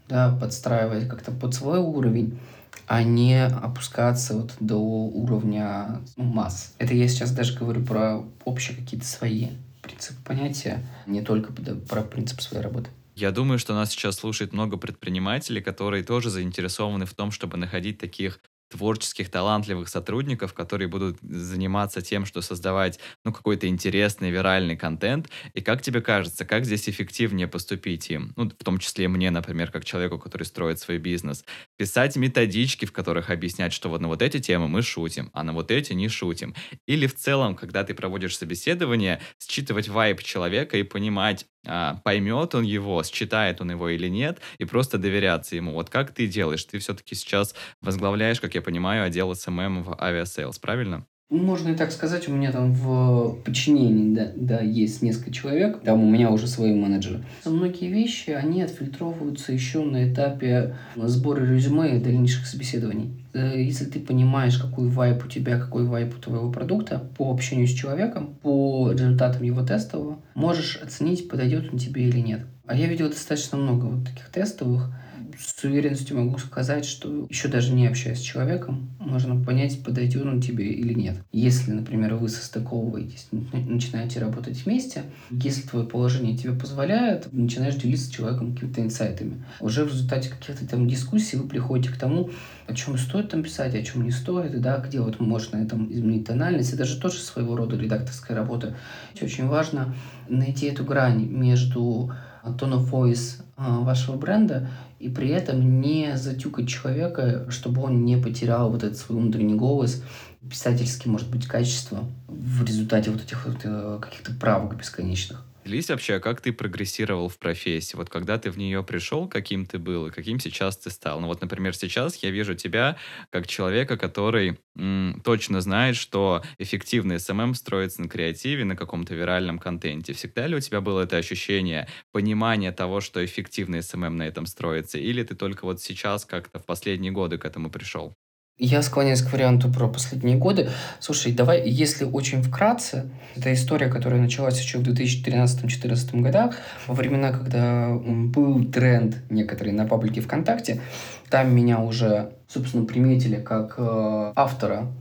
да, 0.08 0.36
подстраивать 0.38 1.08
как-то 1.08 1.30
под 1.30 1.54
свой 1.54 1.78
уровень, 1.78 2.38
а 2.86 3.02
не 3.02 3.46
опускаться 3.46 4.34
вот 4.34 4.54
до 4.60 4.76
уровня 4.76 6.00
ну, 6.16 6.24
масс. 6.24 6.74
Это 6.78 6.94
я 6.94 7.08
сейчас 7.08 7.32
даже 7.32 7.56
говорю 7.56 7.84
про 7.84 8.22
общие 8.44 8.76
какие-то 8.76 9.06
свои 9.06 9.48
принципы 9.80 10.20
понятия, 10.24 10.84
не 11.06 11.22
только 11.22 11.52
про 11.88 12.02
принцип 12.02 12.40
своей 12.40 12.62
работы. 12.62 12.90
Я 13.14 13.30
думаю, 13.30 13.58
что 13.58 13.74
нас 13.74 13.90
сейчас 13.90 14.16
слушает 14.16 14.52
много 14.52 14.76
предпринимателей, 14.78 15.60
которые 15.60 16.02
тоже 16.02 16.30
заинтересованы 16.30 17.04
в 17.04 17.14
том, 17.14 17.30
чтобы 17.30 17.58
находить 17.58 17.98
таких 17.98 18.40
творческих, 18.72 19.30
талантливых 19.30 19.88
сотрудников, 19.88 20.54
которые 20.54 20.88
будут 20.88 21.18
заниматься 21.20 22.02
тем, 22.02 22.26
что 22.26 22.40
создавать 22.40 22.98
ну, 23.24 23.32
какой-то 23.32 23.68
интересный 23.68 24.30
виральный 24.30 24.76
контент. 24.76 25.28
И 25.54 25.60
как 25.60 25.82
тебе 25.82 26.00
кажется, 26.00 26.44
как 26.44 26.64
здесь 26.64 26.88
эффективнее 26.88 27.46
поступить 27.46 28.10
им? 28.10 28.32
Ну, 28.36 28.48
в 28.48 28.64
том 28.64 28.78
числе 28.78 29.08
мне, 29.08 29.30
например, 29.30 29.70
как 29.70 29.84
человеку, 29.84 30.18
который 30.18 30.44
строит 30.44 30.78
свой 30.78 30.98
бизнес. 30.98 31.44
Писать 31.82 32.14
методички, 32.14 32.84
в 32.84 32.92
которых 32.92 33.28
объяснять, 33.28 33.72
что 33.72 33.88
вот 33.88 34.00
на 34.00 34.06
вот 34.06 34.22
эти 34.22 34.38
темы 34.38 34.68
мы 34.68 34.82
шутим, 34.82 35.30
а 35.32 35.42
на 35.42 35.52
вот 35.52 35.72
эти 35.72 35.94
не 35.94 36.08
шутим. 36.08 36.54
Или 36.86 37.08
в 37.08 37.16
целом, 37.16 37.56
когда 37.56 37.82
ты 37.82 37.92
проводишь 37.92 38.38
собеседование, 38.38 39.20
считывать 39.40 39.88
вайб 39.88 40.22
человека 40.22 40.76
и 40.78 40.84
понимать, 40.84 41.44
а, 41.66 41.96
поймет 42.04 42.54
он 42.54 42.62
его, 42.62 43.02
считает 43.02 43.60
он 43.60 43.72
его 43.72 43.88
или 43.88 44.06
нет, 44.06 44.40
и 44.58 44.64
просто 44.64 44.96
доверяться 44.96 45.56
ему. 45.56 45.72
Вот 45.72 45.90
как 45.90 46.14
ты 46.14 46.28
делаешь? 46.28 46.62
Ты 46.62 46.78
все-таки 46.78 47.16
сейчас 47.16 47.52
возглавляешь, 47.80 48.40
как 48.40 48.54
я 48.54 48.62
понимаю, 48.62 49.02
отдел 49.02 49.34
SMM 49.34 49.82
в 49.82 50.00
авиасейлс, 50.00 50.60
правильно? 50.60 51.04
Можно 51.32 51.70
и 51.70 51.74
так 51.74 51.92
сказать, 51.92 52.28
у 52.28 52.32
меня 52.32 52.52
там 52.52 52.74
в 52.74 53.38
подчинении, 53.42 54.14
да, 54.14 54.32
да, 54.36 54.60
есть 54.60 55.00
несколько 55.00 55.30
человек, 55.30 55.80
там 55.80 56.04
у 56.04 56.10
меня 56.10 56.30
уже 56.30 56.46
свои 56.46 56.74
менеджеры. 56.74 57.24
Многие 57.46 57.88
вещи, 57.88 58.30
они 58.30 58.60
отфильтровываются 58.60 59.50
еще 59.50 59.82
на 59.82 60.12
этапе 60.12 60.76
сбора 60.94 61.42
резюме 61.42 61.96
и 61.96 62.00
дальнейших 62.00 62.46
собеседований. 62.46 63.24
Э, 63.32 63.54
если 63.56 63.86
ты 63.86 63.98
понимаешь, 63.98 64.58
какой 64.58 64.90
вайб 64.90 65.24
у 65.24 65.28
тебя, 65.28 65.58
какой 65.58 65.86
вайб 65.86 66.14
у 66.14 66.20
твоего 66.20 66.52
продукта 66.52 67.02
по 67.16 67.32
общению 67.32 67.66
с 67.66 67.72
человеком, 67.72 68.34
по 68.42 68.92
результатам 68.92 69.42
его 69.42 69.62
тестового, 69.62 70.18
можешь 70.34 70.76
оценить, 70.82 71.30
подойдет 71.30 71.72
он 71.72 71.78
тебе 71.78 72.08
или 72.08 72.20
нет. 72.20 72.40
А 72.66 72.76
я 72.76 72.86
видел 72.86 73.08
достаточно 73.08 73.56
много 73.56 73.86
вот 73.86 74.04
таких 74.04 74.28
тестовых, 74.28 74.90
с 75.38 75.64
уверенностью 75.64 76.18
могу 76.18 76.38
сказать, 76.38 76.84
что 76.84 77.26
еще 77.28 77.48
даже 77.48 77.72
не 77.72 77.86
общаясь 77.86 78.18
с 78.18 78.22
человеком, 78.22 78.90
можно 78.98 79.42
понять, 79.42 79.82
подойдет 79.82 80.24
он 80.24 80.40
тебе 80.40 80.72
или 80.72 80.92
нет. 80.92 81.16
Если, 81.32 81.72
например, 81.72 82.14
вы 82.14 82.28
состыковываетесь, 82.28 83.28
начинаете 83.52 84.20
работать 84.20 84.64
вместе, 84.64 85.04
если 85.30 85.62
твое 85.62 85.86
положение 85.86 86.36
тебе 86.36 86.52
позволяет, 86.52 87.32
начинаешь 87.32 87.76
делиться 87.76 88.06
с 88.06 88.10
человеком 88.10 88.54
какими-то 88.54 88.80
инсайтами. 88.82 89.44
Уже 89.60 89.84
в 89.84 89.88
результате 89.88 90.30
каких-то 90.30 90.66
там 90.66 90.88
дискуссий 90.88 91.36
вы 91.36 91.48
приходите 91.48 91.92
к 91.92 91.96
тому, 91.96 92.30
о 92.66 92.74
чем 92.74 92.96
стоит 92.96 93.30
там 93.30 93.42
писать, 93.42 93.74
о 93.74 93.82
чем 93.82 94.04
не 94.04 94.10
стоит, 94.10 94.60
да, 94.60 94.78
где 94.78 95.00
вот 95.00 95.20
можно 95.20 95.66
там 95.66 95.92
изменить 95.92 96.26
тональность. 96.26 96.72
Это 96.72 96.84
же 96.84 97.00
тоже 97.00 97.18
своего 97.18 97.56
рода 97.56 97.76
редакторская 97.76 98.36
работа. 98.36 98.76
Очень 99.20 99.46
важно 99.46 99.94
найти 100.28 100.66
эту 100.66 100.84
грань 100.84 101.26
между 101.26 102.12
tone 102.50 102.74
of 102.74 103.40
а, 103.56 103.80
вашего 103.80 104.16
бренда 104.16 104.68
и 104.98 105.08
при 105.08 105.28
этом 105.28 105.80
не 105.80 106.16
затюкать 106.16 106.68
человека, 106.68 107.46
чтобы 107.50 107.82
он 107.82 108.04
не 108.04 108.16
потерял 108.16 108.70
вот 108.70 108.84
этот 108.84 108.98
свой 108.98 109.18
внутренний 109.18 109.54
голос, 109.54 110.02
писательский, 110.48 111.10
может 111.10 111.30
быть, 111.30 111.46
качество 111.46 112.04
в 112.28 112.64
результате 112.64 113.10
вот 113.10 113.22
этих 113.22 113.46
вот 113.46 113.58
э, 113.64 113.98
каких-то 114.00 114.32
правок 114.32 114.76
бесконечных. 114.76 115.44
Делись 115.64 115.90
вообще, 115.90 116.18
как 116.18 116.40
ты 116.40 116.52
прогрессировал 116.52 117.28
в 117.28 117.38
профессии? 117.38 117.94
Вот 117.96 118.10
когда 118.10 118.36
ты 118.36 118.50
в 118.50 118.58
нее 118.58 118.82
пришел, 118.82 119.28
каким 119.28 119.64
ты 119.64 119.78
был 119.78 120.08
и 120.08 120.10
каким 120.10 120.40
сейчас 120.40 120.76
ты 120.76 120.90
стал? 120.90 121.20
Ну 121.20 121.28
вот, 121.28 121.40
например, 121.40 121.72
сейчас 121.76 122.16
я 122.16 122.30
вижу 122.30 122.56
тебя 122.56 122.96
как 123.30 123.46
человека, 123.46 123.96
который 123.96 124.58
м, 124.76 125.20
точно 125.24 125.60
знает, 125.60 125.94
что 125.94 126.42
эффективный 126.58 127.20
SMM 127.20 127.54
строится 127.54 128.02
на 128.02 128.08
креативе, 128.08 128.64
на 128.64 128.74
каком-то 128.74 129.14
виральном 129.14 129.60
контенте. 129.60 130.14
Всегда 130.14 130.48
ли 130.48 130.56
у 130.56 130.60
тебя 130.60 130.80
было 130.80 131.02
это 131.02 131.16
ощущение, 131.16 131.86
понимание 132.10 132.72
того, 132.72 133.00
что 133.00 133.24
эффективный 133.24 133.84
SMM 133.84 134.16
на 134.16 134.24
этом 134.26 134.46
строится? 134.46 134.98
Или 134.98 135.22
ты 135.22 135.36
только 135.36 135.64
вот 135.64 135.80
сейчас 135.80 136.24
как-то 136.24 136.58
в 136.58 136.66
последние 136.66 137.12
годы 137.12 137.38
к 137.38 137.44
этому 137.44 137.70
пришел? 137.70 138.16
Я 138.58 138.82
склоняюсь 138.82 139.22
к 139.22 139.32
варианту 139.32 139.72
про 139.72 139.88
последние 139.88 140.36
годы. 140.36 140.68
Слушай, 141.00 141.32
давай, 141.32 141.66
если 141.68 142.04
очень 142.04 142.42
вкратце, 142.42 143.10
это 143.34 143.52
история, 143.54 143.88
которая 143.88 144.20
началась 144.20 144.60
еще 144.60 144.78
в 144.78 144.82
2013-2014 144.82 146.20
годах, 146.20 146.56
во 146.86 146.94
времена, 146.94 147.32
когда 147.32 147.94
был 147.94 148.64
тренд 148.66 149.16
некоторый 149.30 149.72
на 149.72 149.86
паблике 149.86 150.20
ВКонтакте, 150.20 150.82
там 151.30 151.54
меня 151.54 151.80
уже, 151.80 152.34
собственно, 152.46 152.84
приметили 152.84 153.36
как 153.36 153.74
э, 153.78 154.32
автора 154.36 154.92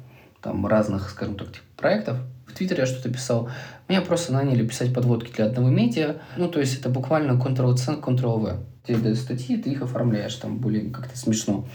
там 0.41 0.65
разных, 0.65 1.09
скажем 1.09 1.35
так, 1.35 1.51
типа, 1.51 1.65
проектов. 1.75 2.17
В 2.47 2.53
Твиттере 2.53 2.81
я 2.81 2.85
что-то 2.85 3.09
писал. 3.09 3.49
Меня 3.87 4.01
просто 4.01 4.33
наняли 4.33 4.65
писать 4.65 4.93
подводки 4.93 5.31
для 5.35 5.45
одного 5.45 5.69
медиа. 5.69 6.15
Ну, 6.37 6.47
то 6.47 6.59
есть 6.59 6.79
это 6.79 6.89
буквально 6.89 7.33
Ctrl-C, 7.33 7.97
Ctrl-V. 8.01 8.57
Дают 8.87 9.17
статьи, 9.17 9.57
ты 9.57 9.69
их 9.69 9.81
оформляешь 9.81 10.35
там 10.35 10.57
более 10.57 10.89
как-то 10.89 11.17
смешно. 11.17 11.67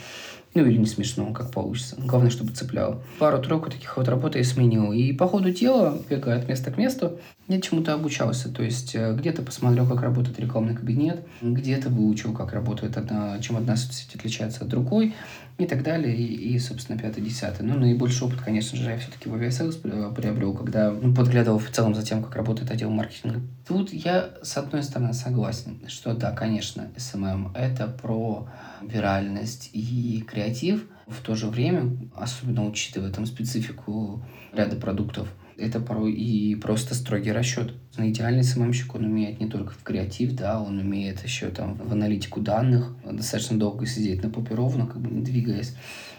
Ну, 0.57 0.65
или 0.65 0.79
не 0.79 0.87
смешно, 0.87 1.35
как 1.35 1.51
получится. 1.51 1.97
Главное, 1.99 2.31
чтобы 2.31 2.53
цепляло. 2.53 3.03
Пару-тройку 3.19 3.69
таких 3.69 3.95
вот 3.99 4.09
работ 4.09 4.37
я 4.37 4.43
сменил. 4.45 4.91
И 4.91 5.13
по 5.13 5.29
ходу 5.29 5.51
дела, 5.51 5.99
бегая 6.09 6.39
от 6.39 6.49
места 6.49 6.71
к 6.71 6.79
месту, 6.79 7.19
я 7.47 7.61
чему-то 7.61 7.93
обучался. 7.93 8.49
То 8.49 8.63
есть, 8.63 8.95
э, 8.95 9.15
где-то 9.15 9.43
посмотрел, 9.43 9.87
как 9.87 10.01
работает 10.01 10.41
рекламный 10.41 10.75
кабинет, 10.75 11.27
где-то 11.43 11.91
выучил, 11.91 12.33
как 12.33 12.55
работает 12.55 12.97
одна, 12.97 13.39
чем 13.41 13.59
одна 13.59 13.77
соцсеть 13.77 14.15
отличается 14.15 14.65
от 14.65 14.69
другой 14.69 15.15
и 15.59 15.67
так 15.67 15.83
далее, 15.83 16.15
и, 16.15 16.55
и 16.55 16.59
собственно, 16.59 16.99
пятый, 16.99 17.23
десятый. 17.23 17.65
Ну, 17.67 17.79
наибольший 17.79 18.27
опыт, 18.27 18.41
конечно 18.41 18.77
же, 18.77 18.91
я 18.91 18.99
все-таки 18.99 19.29
в 19.29 19.35
авиасейлс 19.35 19.77
приобрел, 19.77 20.55
когда 20.55 20.91
ну, 20.91 21.15
подглядывал 21.15 21.59
в 21.59 21.71
целом 21.71 21.95
за 21.95 22.05
тем, 22.05 22.23
как 22.23 22.37
работает 22.37 22.71
отдел 22.71 22.91
маркетинга. 22.91 23.41
Тут 23.67 23.93
я, 23.93 24.35
с 24.43 24.57
одной 24.57 24.83
стороны, 24.83 25.15
согласен, 25.15 25.81
что 25.89 26.15
да, 26.15 26.33
конечно, 26.33 26.89
SMM— 26.97 27.53
это 27.55 27.87
про 27.87 28.49
виральность 28.83 29.71
и 29.73 30.23
креатив, 30.27 30.85
в 31.07 31.23
то 31.23 31.35
же 31.37 31.47
время, 31.47 31.97
особенно 32.15 32.67
учитывая 32.67 33.13
там 33.13 33.27
специфику 33.27 34.25
ряда 34.53 34.77
продуктов, 34.77 35.29
это 35.59 35.81
порой 35.81 36.13
и 36.13 36.55
просто 36.55 36.95
строгий 36.95 37.33
расчет. 37.33 37.73
Идеальный 37.97 38.45
СММщик, 38.45 38.95
он 38.95 39.05
умеет 39.07 39.41
не 39.41 39.47
только 39.47 39.73
в 39.73 39.83
креатив, 39.83 40.35
да, 40.35 40.61
он 40.61 40.79
умеет 40.79 41.23
еще 41.25 41.49
там 41.49 41.75
в 41.75 41.93
аналитику 41.93 42.41
данных, 42.41 42.95
достаточно 43.05 43.59
долго 43.59 43.87
сидеть 43.87 44.23
на 44.23 44.31
попе 44.31 44.55
ровно, 44.55 44.87
как 44.87 45.01
бы 45.01 45.11
не 45.11 45.23
двигаясь. 45.23 45.75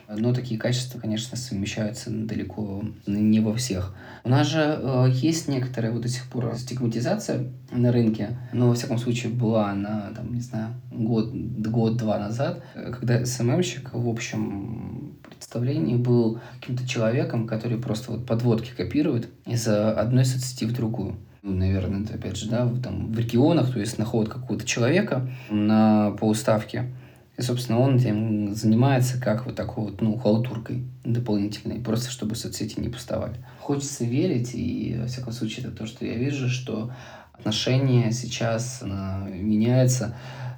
Но 0.09 0.33
такие 0.33 0.57
качества, 0.57 0.99
конечно, 0.99 1.35
совмещаются 1.35 2.09
далеко 2.09 2.85
не 3.05 3.41
во 3.41 3.53
всех. 3.53 3.93
У 4.23 4.29
нас 4.29 4.47
же 4.47 4.79
э, 4.81 5.07
есть 5.11 5.49
некоторая 5.49 5.91
вот 5.91 6.03
до 6.03 6.07
сих 6.07 6.23
пор 6.27 6.55
стигматизация 6.55 7.51
на 7.71 7.91
рынке, 7.91 8.37
но, 8.53 8.69
во 8.69 8.73
всяком 8.73 8.99
случае, 8.99 9.33
была 9.33 9.69
она, 9.69 10.13
там, 10.15 10.33
не 10.33 10.39
знаю, 10.39 10.75
год, 10.91 11.33
год-два 11.33 12.19
назад, 12.19 12.63
когда 12.73 13.25
СММщик, 13.25 13.89
в 13.93 14.07
общем, 14.07 15.06
представлении 15.37 15.95
был 15.95 16.39
каким-то 16.59 16.87
человеком, 16.87 17.47
который 17.47 17.77
просто 17.77 18.11
вот 18.11 18.25
подводки 18.25 18.71
копирует 18.75 19.29
из 19.45 19.67
одной 19.67 20.25
соцсети 20.25 20.65
в 20.65 20.73
другую. 20.73 21.15
Ну, 21.43 21.55
наверное, 21.55 22.03
это 22.03 22.15
опять 22.15 22.35
же, 22.35 22.49
да, 22.49 22.69
там 22.83 23.13
в 23.13 23.17
регионах, 23.17 23.71
то 23.71 23.79
есть 23.79 23.97
находят 23.97 24.33
какого-то 24.33 24.65
человека 24.65 25.29
на 25.49 26.11
полуставке, 26.19 26.91
и, 27.37 27.41
собственно, 27.41 27.79
он 27.79 27.97
этим 27.97 28.55
занимается 28.55 29.21
как 29.21 29.45
вот 29.45 29.55
такой 29.55 29.91
вот, 29.91 30.01
ну, 30.01 30.17
халтуркой 30.17 30.83
дополнительной, 31.05 31.79
просто 31.79 32.09
чтобы 32.09 32.35
соцсети 32.35 32.79
не 32.79 32.89
пустовали. 32.89 33.35
Хочется 33.59 34.05
верить, 34.05 34.55
и, 34.55 34.97
во 34.99 35.05
всяком 35.05 35.31
случае, 35.31 35.67
это 35.67 35.77
то, 35.77 35.85
что 35.85 36.03
я 36.03 36.15
вижу, 36.15 36.49
что 36.49 36.91
отношения 37.31 38.11
сейчас 38.11 38.83
меняются, 38.83 40.15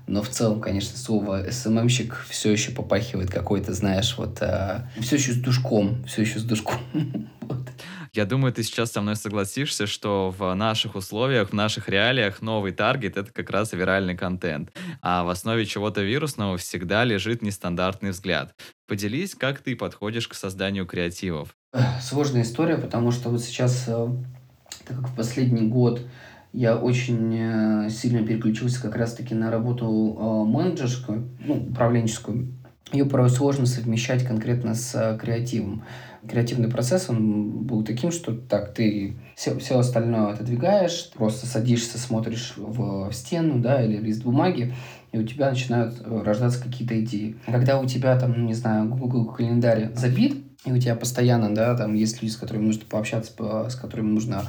но 0.09 0.23
в 0.23 0.29
целом, 0.29 0.59
конечно, 0.59 0.97
слово 0.97 1.45
СММщик 1.51 2.25
все 2.27 2.51
еще 2.51 2.71
попахивает 2.71 3.29
какой-то, 3.29 3.73
знаешь, 3.73 4.17
вот 4.17 4.39
э, 4.41 4.81
все 4.99 5.17
еще 5.17 5.33
с 5.33 5.35
душком, 5.35 6.03
все 6.05 6.23
еще 6.23 6.39
с 6.39 6.43
душком. 6.43 6.79
Я 8.13 8.25
думаю, 8.25 8.51
ты 8.51 8.63
сейчас 8.63 8.91
со 8.91 9.01
мной 9.01 9.15
согласишься, 9.15 9.85
что 9.85 10.33
в 10.35 10.51
наших 10.55 10.95
условиях, 10.95 11.51
в 11.51 11.53
наших 11.53 11.89
реалиях 11.89 12.41
новый 12.41 12.71
таргет— 12.71 13.17
это 13.17 13.31
как 13.31 13.51
раз 13.51 13.71
виральный 13.71 14.17
контент. 14.17 14.71
А 15.03 15.23
в 15.23 15.29
основе 15.29 15.63
чего-то 15.67 16.01
вирусного 16.01 16.57
всегда 16.57 17.03
лежит 17.03 17.43
нестандартный 17.43 18.09
взгляд. 18.09 18.55
Поделись, 18.87 19.35
как 19.35 19.59
ты 19.59 19.75
подходишь 19.75 20.27
к 20.27 20.33
созданию 20.33 20.87
креативов. 20.87 21.55
Сложная 22.01 22.41
история, 22.41 22.79
потому 22.79 23.11
что 23.11 23.29
вот 23.29 23.43
сейчас, 23.43 23.85
э, 23.87 24.07
так 24.87 24.97
как 24.97 25.09
в 25.09 25.15
последний 25.15 25.67
год 25.67 26.01
я 26.53 26.75
очень 26.77 27.35
э, 27.37 27.89
сильно 27.89 28.25
переключился 28.25 28.81
как 28.81 28.95
раз-таки 28.95 29.35
на 29.35 29.51
работу 29.51 30.17
э, 30.19 30.49
менеджерскую, 30.49 31.29
ну, 31.45 31.55
управленческую. 31.69 32.53
Ее 32.91 33.05
порой 33.05 33.29
сложно 33.29 33.65
совмещать 33.65 34.25
конкретно 34.25 34.73
с 34.73 35.17
креативом 35.21 35.83
креативный 36.27 36.69
процесс, 36.69 37.09
он 37.09 37.63
был 37.63 37.83
таким, 37.83 38.11
что 38.11 38.33
так, 38.33 38.73
ты 38.73 39.15
все, 39.35 39.57
все 39.59 39.79
остальное 39.79 40.33
отодвигаешь, 40.33 41.11
просто 41.13 41.45
садишься, 41.45 41.97
смотришь 41.97 42.53
в 42.57 43.11
стену, 43.13 43.59
да, 43.59 43.83
или 43.83 43.97
лист 43.97 44.23
бумаги, 44.23 44.73
и 45.11 45.17
у 45.17 45.23
тебя 45.23 45.49
начинают 45.49 45.95
э, 45.99 46.21
рождаться 46.23 46.61
какие-то 46.61 46.99
идеи. 47.03 47.37
Когда 47.45 47.79
у 47.79 47.85
тебя 47.85 48.17
там, 48.19 48.45
не 48.45 48.53
знаю, 48.53 48.89
Google 48.89 49.25
календарь 49.25 49.91
забит, 49.95 50.43
и 50.65 50.71
у 50.71 50.77
тебя 50.77 50.95
постоянно, 50.95 51.53
да, 51.55 51.75
там 51.75 51.93
есть 51.93 52.21
люди, 52.21 52.33
с 52.33 52.37
которыми 52.37 52.65
нужно 52.65 52.83
пообщаться, 52.87 53.31
с 53.69 53.75
которыми 53.75 54.11
нужно 54.11 54.43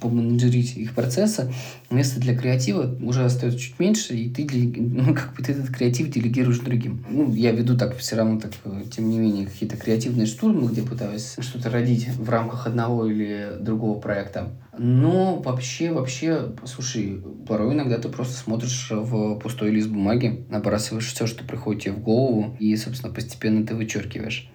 поменеджерить 0.00 0.76
их 0.76 0.94
процессы, 0.94 1.52
место 1.90 2.20
для 2.20 2.36
креатива 2.36 2.96
уже 3.02 3.24
остается 3.24 3.58
чуть 3.58 3.78
меньше, 3.78 4.14
и 4.14 4.28
ты, 4.28 4.46
ну, 4.76 5.14
как 5.14 5.34
бы 5.34 5.42
ты 5.42 5.52
этот 5.52 5.68
креатив 5.68 6.10
делегируешь 6.10 6.58
другим. 6.58 7.04
Ну, 7.08 7.32
я 7.34 7.52
веду 7.52 7.76
так 7.76 7.96
все 7.96 8.16
равно, 8.16 8.40
так, 8.40 8.52
тем 8.90 9.08
не 9.08 9.18
менее, 9.18 9.46
какие-то 9.46 9.76
креативные 9.76 10.26
штурмы, 10.26 10.70
где 10.70 10.82
пытаюсь 10.82 11.36
что-то 11.38 11.70
родить 11.70 12.08
в 12.08 12.28
рамках 12.28 12.66
одного 12.66 13.06
или 13.06 13.56
другого 13.60 13.98
проекта. 14.00 14.50
Но 14.78 15.36
вообще, 15.36 15.92
вообще, 15.92 16.52
слушай, 16.64 17.22
порой 17.46 17.74
иногда 17.74 17.98
ты 17.98 18.08
просто 18.08 18.34
смотришь 18.34 18.88
в 18.90 19.38
пустой 19.38 19.70
лист 19.70 19.88
бумаги, 19.88 20.44
набрасываешь 20.48 21.12
все, 21.12 21.26
что 21.26 21.44
приходит 21.44 21.82
тебе 21.82 21.92
в 21.94 22.00
голову, 22.00 22.56
и, 22.58 22.74
собственно, 22.76 23.12
постепенно 23.12 23.66
ты 23.66 23.74
вычеркиваешь 23.74 24.50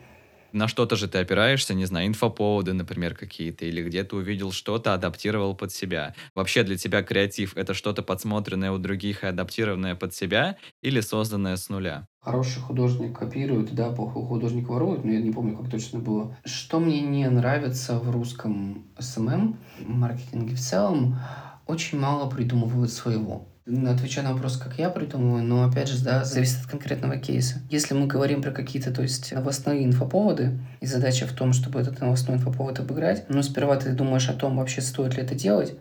на 0.56 0.68
что-то 0.68 0.96
же 0.96 1.08
ты 1.08 1.20
опираешься, 1.20 1.74
не 1.74 1.86
знаю, 1.86 2.08
инфоповоды, 2.08 2.74
например, 2.74 3.14
какие-то, 3.14 3.66
или 3.66 3.84
где 3.84 4.04
ты 4.04 4.16
увидел 4.16 4.52
что-то, 4.52 4.94
адаптировал 4.94 5.56
под 5.56 5.72
себя. 5.72 6.16
Вообще 6.34 6.64
для 6.64 6.78
тебя 6.78 7.04
креатив— 7.04 7.54
это 7.58 7.74
что-то 7.74 8.02
подсмотренное 8.02 8.72
у 8.72 8.78
других 8.78 9.24
и 9.24 9.28
адаптированное 9.28 9.96
под 9.96 10.14
себя, 10.16 10.58
или 10.82 11.02
созданное 11.02 11.58
с 11.58 11.70
нуля? 11.70 12.08
Хороший 12.22 12.62
художник 12.62 13.20
копирует, 13.20 13.76
да, 13.76 13.92
плохой 13.92 14.26
художник 14.26 14.68
ворует, 14.70 15.04
но 15.04 15.12
я 15.12 15.22
не 15.22 15.32
помню, 15.32 15.58
как 15.58 15.70
точно 15.70 16.00
было. 16.00 16.36
Что 16.44 16.80
мне 16.80 17.02
не 17.02 17.30
нравится 17.30 18.00
в 18.00 18.10
русском 18.10 18.88
SMM, 18.98 19.60
маркетинге 19.80 20.56
в 20.56 20.60
целом, 20.60 21.20
очень 21.68 22.00
мало 22.00 22.30
придумывают 22.30 22.92
своего. 22.92 23.55
Отвечаю 23.68 24.28
на 24.28 24.34
вопрос, 24.34 24.58
как 24.58 24.78
я 24.78 24.92
придумываю, 24.92 25.44
но 25.44 25.68
опять 25.68 25.90
же, 25.90 26.04
да, 26.04 26.24
зависит 26.24 26.60
от 26.62 26.70
конкретного 26.70 27.18
кейса. 27.18 27.62
Если 27.72 27.96
мы 27.96 28.06
говорим 28.06 28.44
про 28.44 28.52
какие-то, 28.52 28.94
то 28.94 29.02
есть, 29.02 29.32
новостные 29.32 29.86
инфоповоды, 29.86 30.60
и 30.82 30.86
задача 30.86 31.26
в 31.26 31.32
том, 31.32 31.52
чтобы 31.52 31.80
этот 31.80 32.00
новостной 32.00 32.38
инфоповод 32.38 32.80
обыграть, 32.80 33.28
но 33.28 33.42
сперва 33.42 33.76
ты 33.78 33.92
думаешь 33.94 34.30
о 34.30 34.34
том, 34.34 34.58
вообще 34.58 34.82
стоит 34.82 35.16
ли 35.16 35.24
это 35.24 35.34
делать, 35.34 35.74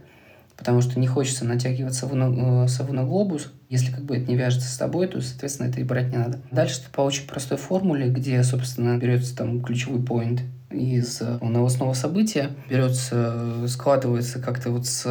потому 0.57 0.81
что 0.81 0.99
не 0.99 1.07
хочется 1.07 1.45
натягивать 1.45 1.93
сову 1.93 2.17
на, 2.17 2.65
э, 2.65 2.69
сову 2.69 2.95
на 2.95 3.05
глобус. 3.05 3.53
Если 3.69 3.93
как 3.93 4.05
бы 4.05 4.17
это 4.17 4.31
не 4.31 4.37
вяжется 4.37 4.71
с 4.71 4.79
тобой, 4.79 5.07
то, 5.07 5.21
соответственно, 5.21 5.69
это 5.69 5.81
и 5.81 5.85
брать 5.85 6.11
не 6.11 6.17
надо. 6.17 6.41
Дальше 6.51 6.81
по 6.91 7.03
очень 7.03 7.27
простой 7.27 7.59
формуле, 7.59 8.09
где, 8.09 8.43
собственно, 8.45 8.97
берется 8.97 9.37
там 9.37 9.63
ключевой 9.63 10.03
поинт 10.03 10.41
из 10.75 11.21
э, 11.23 11.39
новостного 11.41 11.95
события, 11.95 12.51
берется, 12.69 13.67
складывается 13.69 14.41
как-то 14.41 14.71
вот 14.71 14.87
с 14.87 15.05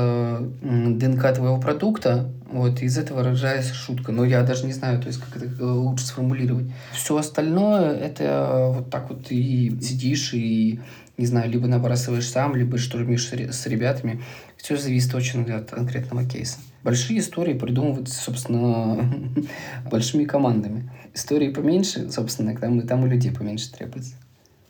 ДНК 0.62 1.34
твоего 1.34 1.60
продукта, 1.60 2.30
вот, 2.54 2.84
из 2.84 2.98
этого 3.00 3.24
рождается 3.24 3.74
шутка. 3.74 4.12
Но 4.12 4.24
я 4.24 4.44
даже 4.44 4.66
не 4.66 4.74
знаю, 4.74 5.02
то 5.02 5.08
есть, 5.08 5.20
как 5.20 5.38
это 5.38 5.48
э, 5.48 5.64
лучше 5.64 6.06
сформулировать. 6.06 6.68
Все 6.94 7.18
остальное, 7.18 7.96
это 7.96 8.72
вот 8.76 8.90
так 8.92 9.10
вот 9.10 9.32
и 9.32 9.76
сидишь 9.82 10.34
и, 10.34 10.80
не 11.18 11.26
знаю, 11.26 11.50
либо 11.50 11.68
набрасываешь 11.68 12.30
сам, 12.30 12.56
либо 12.56 12.78
штормишь 12.78 13.28
с 13.32 13.66
ребятами. 13.66 14.22
Все 14.58 14.78
зависит 14.78 15.16
очень 15.16 15.50
от 15.52 15.72
конкретного 15.72 16.26
кейса. 16.26 16.60
Большие 16.84 17.20
истории 17.20 17.54
придумываются, 17.54 18.22
собственно, 18.22 19.10
большими 19.90 20.26
командами. 20.26 20.92
Истории 21.14 21.50
поменьше, 21.50 22.12
собственно, 22.12 22.56
там, 22.56 22.82
там 22.82 23.06
и 23.06 23.10
людей 23.10 23.32
поменьше 23.32 23.72
требуется. 23.72 24.14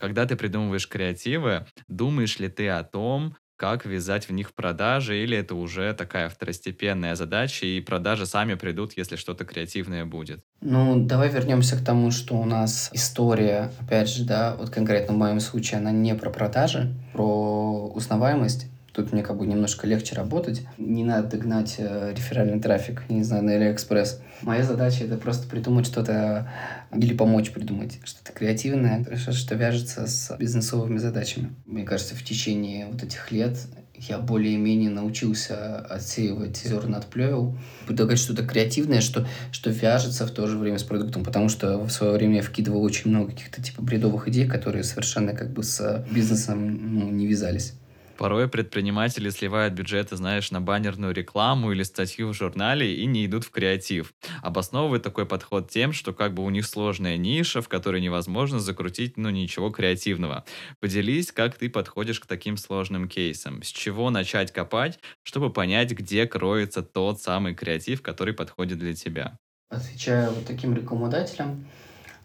Когда 0.04 0.26
ты 0.26 0.36
придумываешь 0.36 0.90
креативы, 0.90 1.66
думаешь 1.88 2.38
ли 2.38 2.50
ты 2.50 2.68
о 2.68 2.84
том, 2.84 3.38
как 3.56 3.86
вязать 3.86 4.28
в 4.28 4.34
них 4.34 4.54
продажи, 4.54 5.24
или 5.24 5.38
это 5.38 5.56
уже 5.56 5.94
такая 5.94 6.28
второстепенная 6.28 7.16
задача, 7.16 7.66
и 7.66 7.80
продажи 7.80 8.26
сами 8.26 8.56
придут, 8.56 8.98
если 8.98 9.16
что-то 9.16 9.46
креативное 9.46 10.04
будет? 10.04 10.44
Ну, 10.60 11.06
давай 11.06 11.30
вернемся 11.30 11.78
к 11.78 11.86
тому, 11.86 12.12
что 12.12 12.36
у 12.36 12.44
нас 12.44 12.90
история, 12.92 13.72
опять 13.80 14.10
же, 14.10 14.26
да, 14.26 14.58
вот 14.58 14.72
конкретно 14.72 15.14
в 15.14 15.18
моем 15.18 15.40
случае, 15.40 15.78
она 15.78 15.92
не 15.92 16.14
про 16.16 16.30
продажи, 16.30 16.94
про 17.14 17.88
узнаваемость, 17.88 18.73
Тут 18.94 19.12
мне 19.12 19.24
как 19.24 19.38
бы 19.38 19.48
немножко 19.48 19.88
легче 19.88 20.16
работать. 20.16 20.62
Не 20.78 21.04
надо 21.04 21.30
нагнать 21.30 21.76
э, 21.80 22.14
реферальный 22.16 22.60
трафик, 22.60 23.04
не 23.10 23.24
знаю, 23.24 23.44
на 23.44 23.54
Алиэкспресс. 23.54 24.22
Моя 24.44 24.64
задача 24.64 25.04
это 25.04 25.18
просто 25.18 25.48
придумать 25.48 25.88
что-то 25.88 26.52
или 26.96 27.16
помочь 27.16 27.52
придумать 27.52 28.00
что-то 28.04 28.32
креативное, 28.34 29.04
что, 29.16 29.32
что 29.32 29.56
вяжется 29.56 30.06
с 30.06 30.36
бизнесовыми 30.38 31.00
задачами. 31.00 31.56
Мне 31.66 31.84
кажется, 31.84 32.16
в 32.16 32.24
течение 32.24 32.86
вот 32.86 33.02
этих 33.02 33.32
лет 33.32 33.58
я 33.96 34.20
более-менее 34.20 34.90
научился 34.90 35.80
отсеивать 35.80 36.58
зерна 36.58 36.98
от 36.98 37.08
плевел, 37.08 37.58
предлагать 37.88 38.20
что-то 38.20 38.46
креативное, 38.46 39.02
что, 39.02 39.26
что 39.52 39.70
вяжется 39.70 40.28
в 40.28 40.32
то 40.32 40.46
же 40.48 40.58
время 40.58 40.78
с 40.78 40.84
продуктом, 40.84 41.24
потому 41.24 41.50
что 41.50 41.80
в 41.80 41.90
свое 41.90 42.14
время 42.14 42.38
я 42.38 42.42
вкидывал 42.42 42.84
очень 42.84 43.10
много 43.10 43.32
каких-то 43.32 43.62
типа 43.62 43.82
бредовых 43.82 44.28
идей, 44.28 44.48
которые 44.48 44.84
совершенно 44.84 45.34
как 45.34 45.52
бы 45.52 45.64
с 45.64 46.06
бизнесом 46.12 47.00
ну, 47.00 47.10
не 47.10 47.28
вязались. 47.28 47.74
Порой 48.18 48.48
предприниматели 48.48 49.30
сливают 49.30 49.74
бюджеты, 49.74 50.16
знаешь, 50.16 50.52
на 50.52 50.62
баннерную 50.62 51.14
рекламу 51.14 51.72
или 51.72 51.84
статью 51.84 52.30
в 52.30 52.34
журнале 52.34 52.96
и 52.96 53.06
не 53.06 53.26
идут 53.26 53.44
в 53.44 53.52
креатив. 53.52 54.14
Обосновывает 54.42 55.04
такой 55.04 55.26
подход 55.26 55.70
тем, 55.70 55.94
что 55.94 56.14
как 56.14 56.34
бы 56.34 56.44
у 56.44 56.50
них 56.50 56.66
сложная 56.66 57.18
ниша, 57.18 57.62
в 57.62 57.70
которой 57.70 58.02
невозможно 58.02 58.60
закрутить, 58.60 59.18
ну, 59.18 59.30
ничего 59.30 59.72
креативного. 59.72 60.46
Поделись, 60.80 61.32
как 61.32 61.56
ты 61.56 61.70
подходишь 61.70 62.20
к 62.20 62.26
таким 62.28 62.58
сложным 62.58 63.08
кейсам. 63.08 63.64
С 63.64 63.68
чего 63.68 64.10
начать 64.10 64.52
копать, 64.52 65.00
чтобы 65.24 65.52
понять, 65.52 65.92
где 65.92 66.28
кроется 66.28 66.84
тот 66.84 67.22
самый 67.22 67.56
креатив, 67.56 68.02
который 68.02 68.34
подходит 68.34 68.78
для 68.78 68.94
тебя? 68.94 69.38
Отвечая 69.70 70.30
вот 70.30 70.46
таким 70.46 70.76
рекламодателям, 70.76 71.66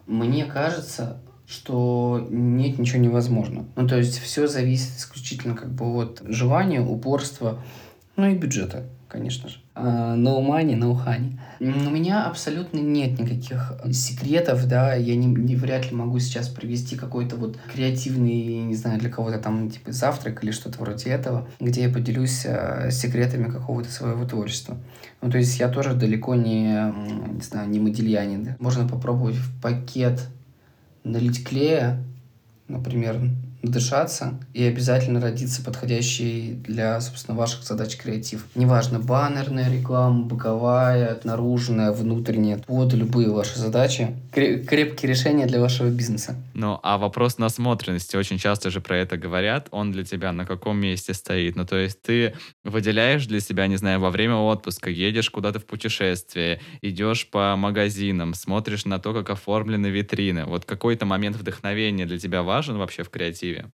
мне 0.07 0.45
кажется, 0.45 1.23
что 1.49 2.27
нет, 2.31 2.79
ничего 2.79 3.01
невозможно. 3.01 3.65
Ну, 3.75 3.89
то 3.89 3.97
есть 3.97 4.19
все 4.19 4.47
зависит 4.47 4.99
исключительно 4.99 5.57
как 5.57 5.71
бы 5.71 5.87
от 5.87 6.23
желания, 6.27 6.81
упорства, 6.81 7.59
ну 8.17 8.27
и 8.27 8.35
бюджета, 8.35 8.85
конечно 9.09 9.49
же. 9.49 9.57
Uh, 9.75 10.15
no 10.17 10.45
money, 10.47 10.75
no 10.77 10.93
honey. 10.93 11.39
У 11.61 11.91
меня 11.91 12.27
абсолютно 12.27 12.79
нет 12.79 13.19
никаких 13.19 13.81
секретов, 13.93 14.67
да, 14.69 14.95
я 14.95 15.17
не, 15.17 15.27
не 15.27 15.57
вряд 15.57 15.91
ли 15.91 15.97
могу 15.97 16.19
сейчас 16.19 16.49
привести 16.49 16.97
какой-то 16.97 17.37
вот 17.37 17.57
креативный, 17.73 18.59
не 18.65 18.75
знаю, 18.75 18.99
для 18.99 19.09
кого-то 19.09 19.39
там 19.39 19.71
типа 19.71 19.93
завтрак 19.93 20.45
или 20.45 20.51
что-то 20.51 20.79
вроде 20.81 21.11
этого, 21.11 21.49
где 21.61 21.85
я 21.85 21.89
поделюсь 21.89 22.45
uh, 22.45 22.91
секретами 22.91 23.51
какого-то 23.51 23.91
своего 23.91 24.27
творчества. 24.27 24.77
Ну, 25.23 25.31
то 25.31 25.39
есть 25.39 25.59
я 25.59 25.69
тоже 25.69 25.95
далеко 25.95 26.35
не, 26.35 26.93
не 27.33 27.43
знаю, 27.43 27.71
не 27.71 27.81
модельянин. 27.81 28.57
Можно 28.59 28.87
попробовать 28.87 29.37
в 29.37 29.61
пакет 29.63 30.21
налить 31.05 31.47
клея, 31.47 32.05
например, 32.69 33.21
дышаться 33.63 34.39
и 34.55 34.65
обязательно 34.65 35.21
родиться 35.21 35.63
подходящий 35.63 36.53
для, 36.67 37.01
собственно, 37.01 37.37
ваших 37.37 37.65
задач 37.65 37.97
креатив. 37.97 38.47
Неважно, 38.55 39.01
баннерная 39.01 39.71
реклама, 39.71 40.25
боковая, 40.25 41.19
наружная, 41.25 41.93
внутренняя, 41.93 42.63
вот 42.69 42.93
любые 42.93 43.31
ваши 43.31 43.59
задачи. 43.59 44.17
Крепкие 44.33 45.11
решения 45.11 45.47
для 45.47 45.61
вашего 45.61 45.89
бизнеса. 45.89 46.37
Ну, 46.55 46.79
а 46.83 46.99
вопрос 46.99 47.39
насмотренности, 47.39 48.17
очень 48.17 48.39
часто 48.39 48.71
же 48.71 48.81
про 48.81 48.99
это 48.99 49.17
говорят, 49.17 49.69
он 49.71 49.93
для 49.93 50.05
тебя 50.05 50.33
на 50.33 50.47
каком 50.47 50.79
месте 50.79 51.15
стоит? 51.15 51.57
Ну, 51.57 51.67
то 51.67 51.77
есть 51.77 52.01
ты 52.03 52.35
выделяешь 52.65 53.27
для 53.27 53.41
себя, 53.41 53.67
не 53.67 53.77
знаю, 53.77 54.01
во 54.01 54.11
время 54.11 54.37
отпуска, 54.37 54.91
едешь 54.91 55.31
куда-то 55.31 55.59
в 55.59 55.67
путешествие, 55.67 56.61
идешь 56.81 57.29
по 57.29 57.57
магазинам, 57.57 58.35
смотришь 58.35 58.85
на 58.85 58.99
то, 58.99 59.13
как 59.13 59.31
оформлены 59.31 59.89
витрины. 59.89 60.45
Вот 60.45 60.65
какой-то 60.65 61.07
момент 61.07 61.37
вдохновения 61.37 62.07
для 62.07 62.19
тебя 62.19 62.43
важен 62.43 62.79
вообще 62.79 63.03
в 63.03 63.11
креативе? 63.11 63.48
Перспективе? 63.49 63.71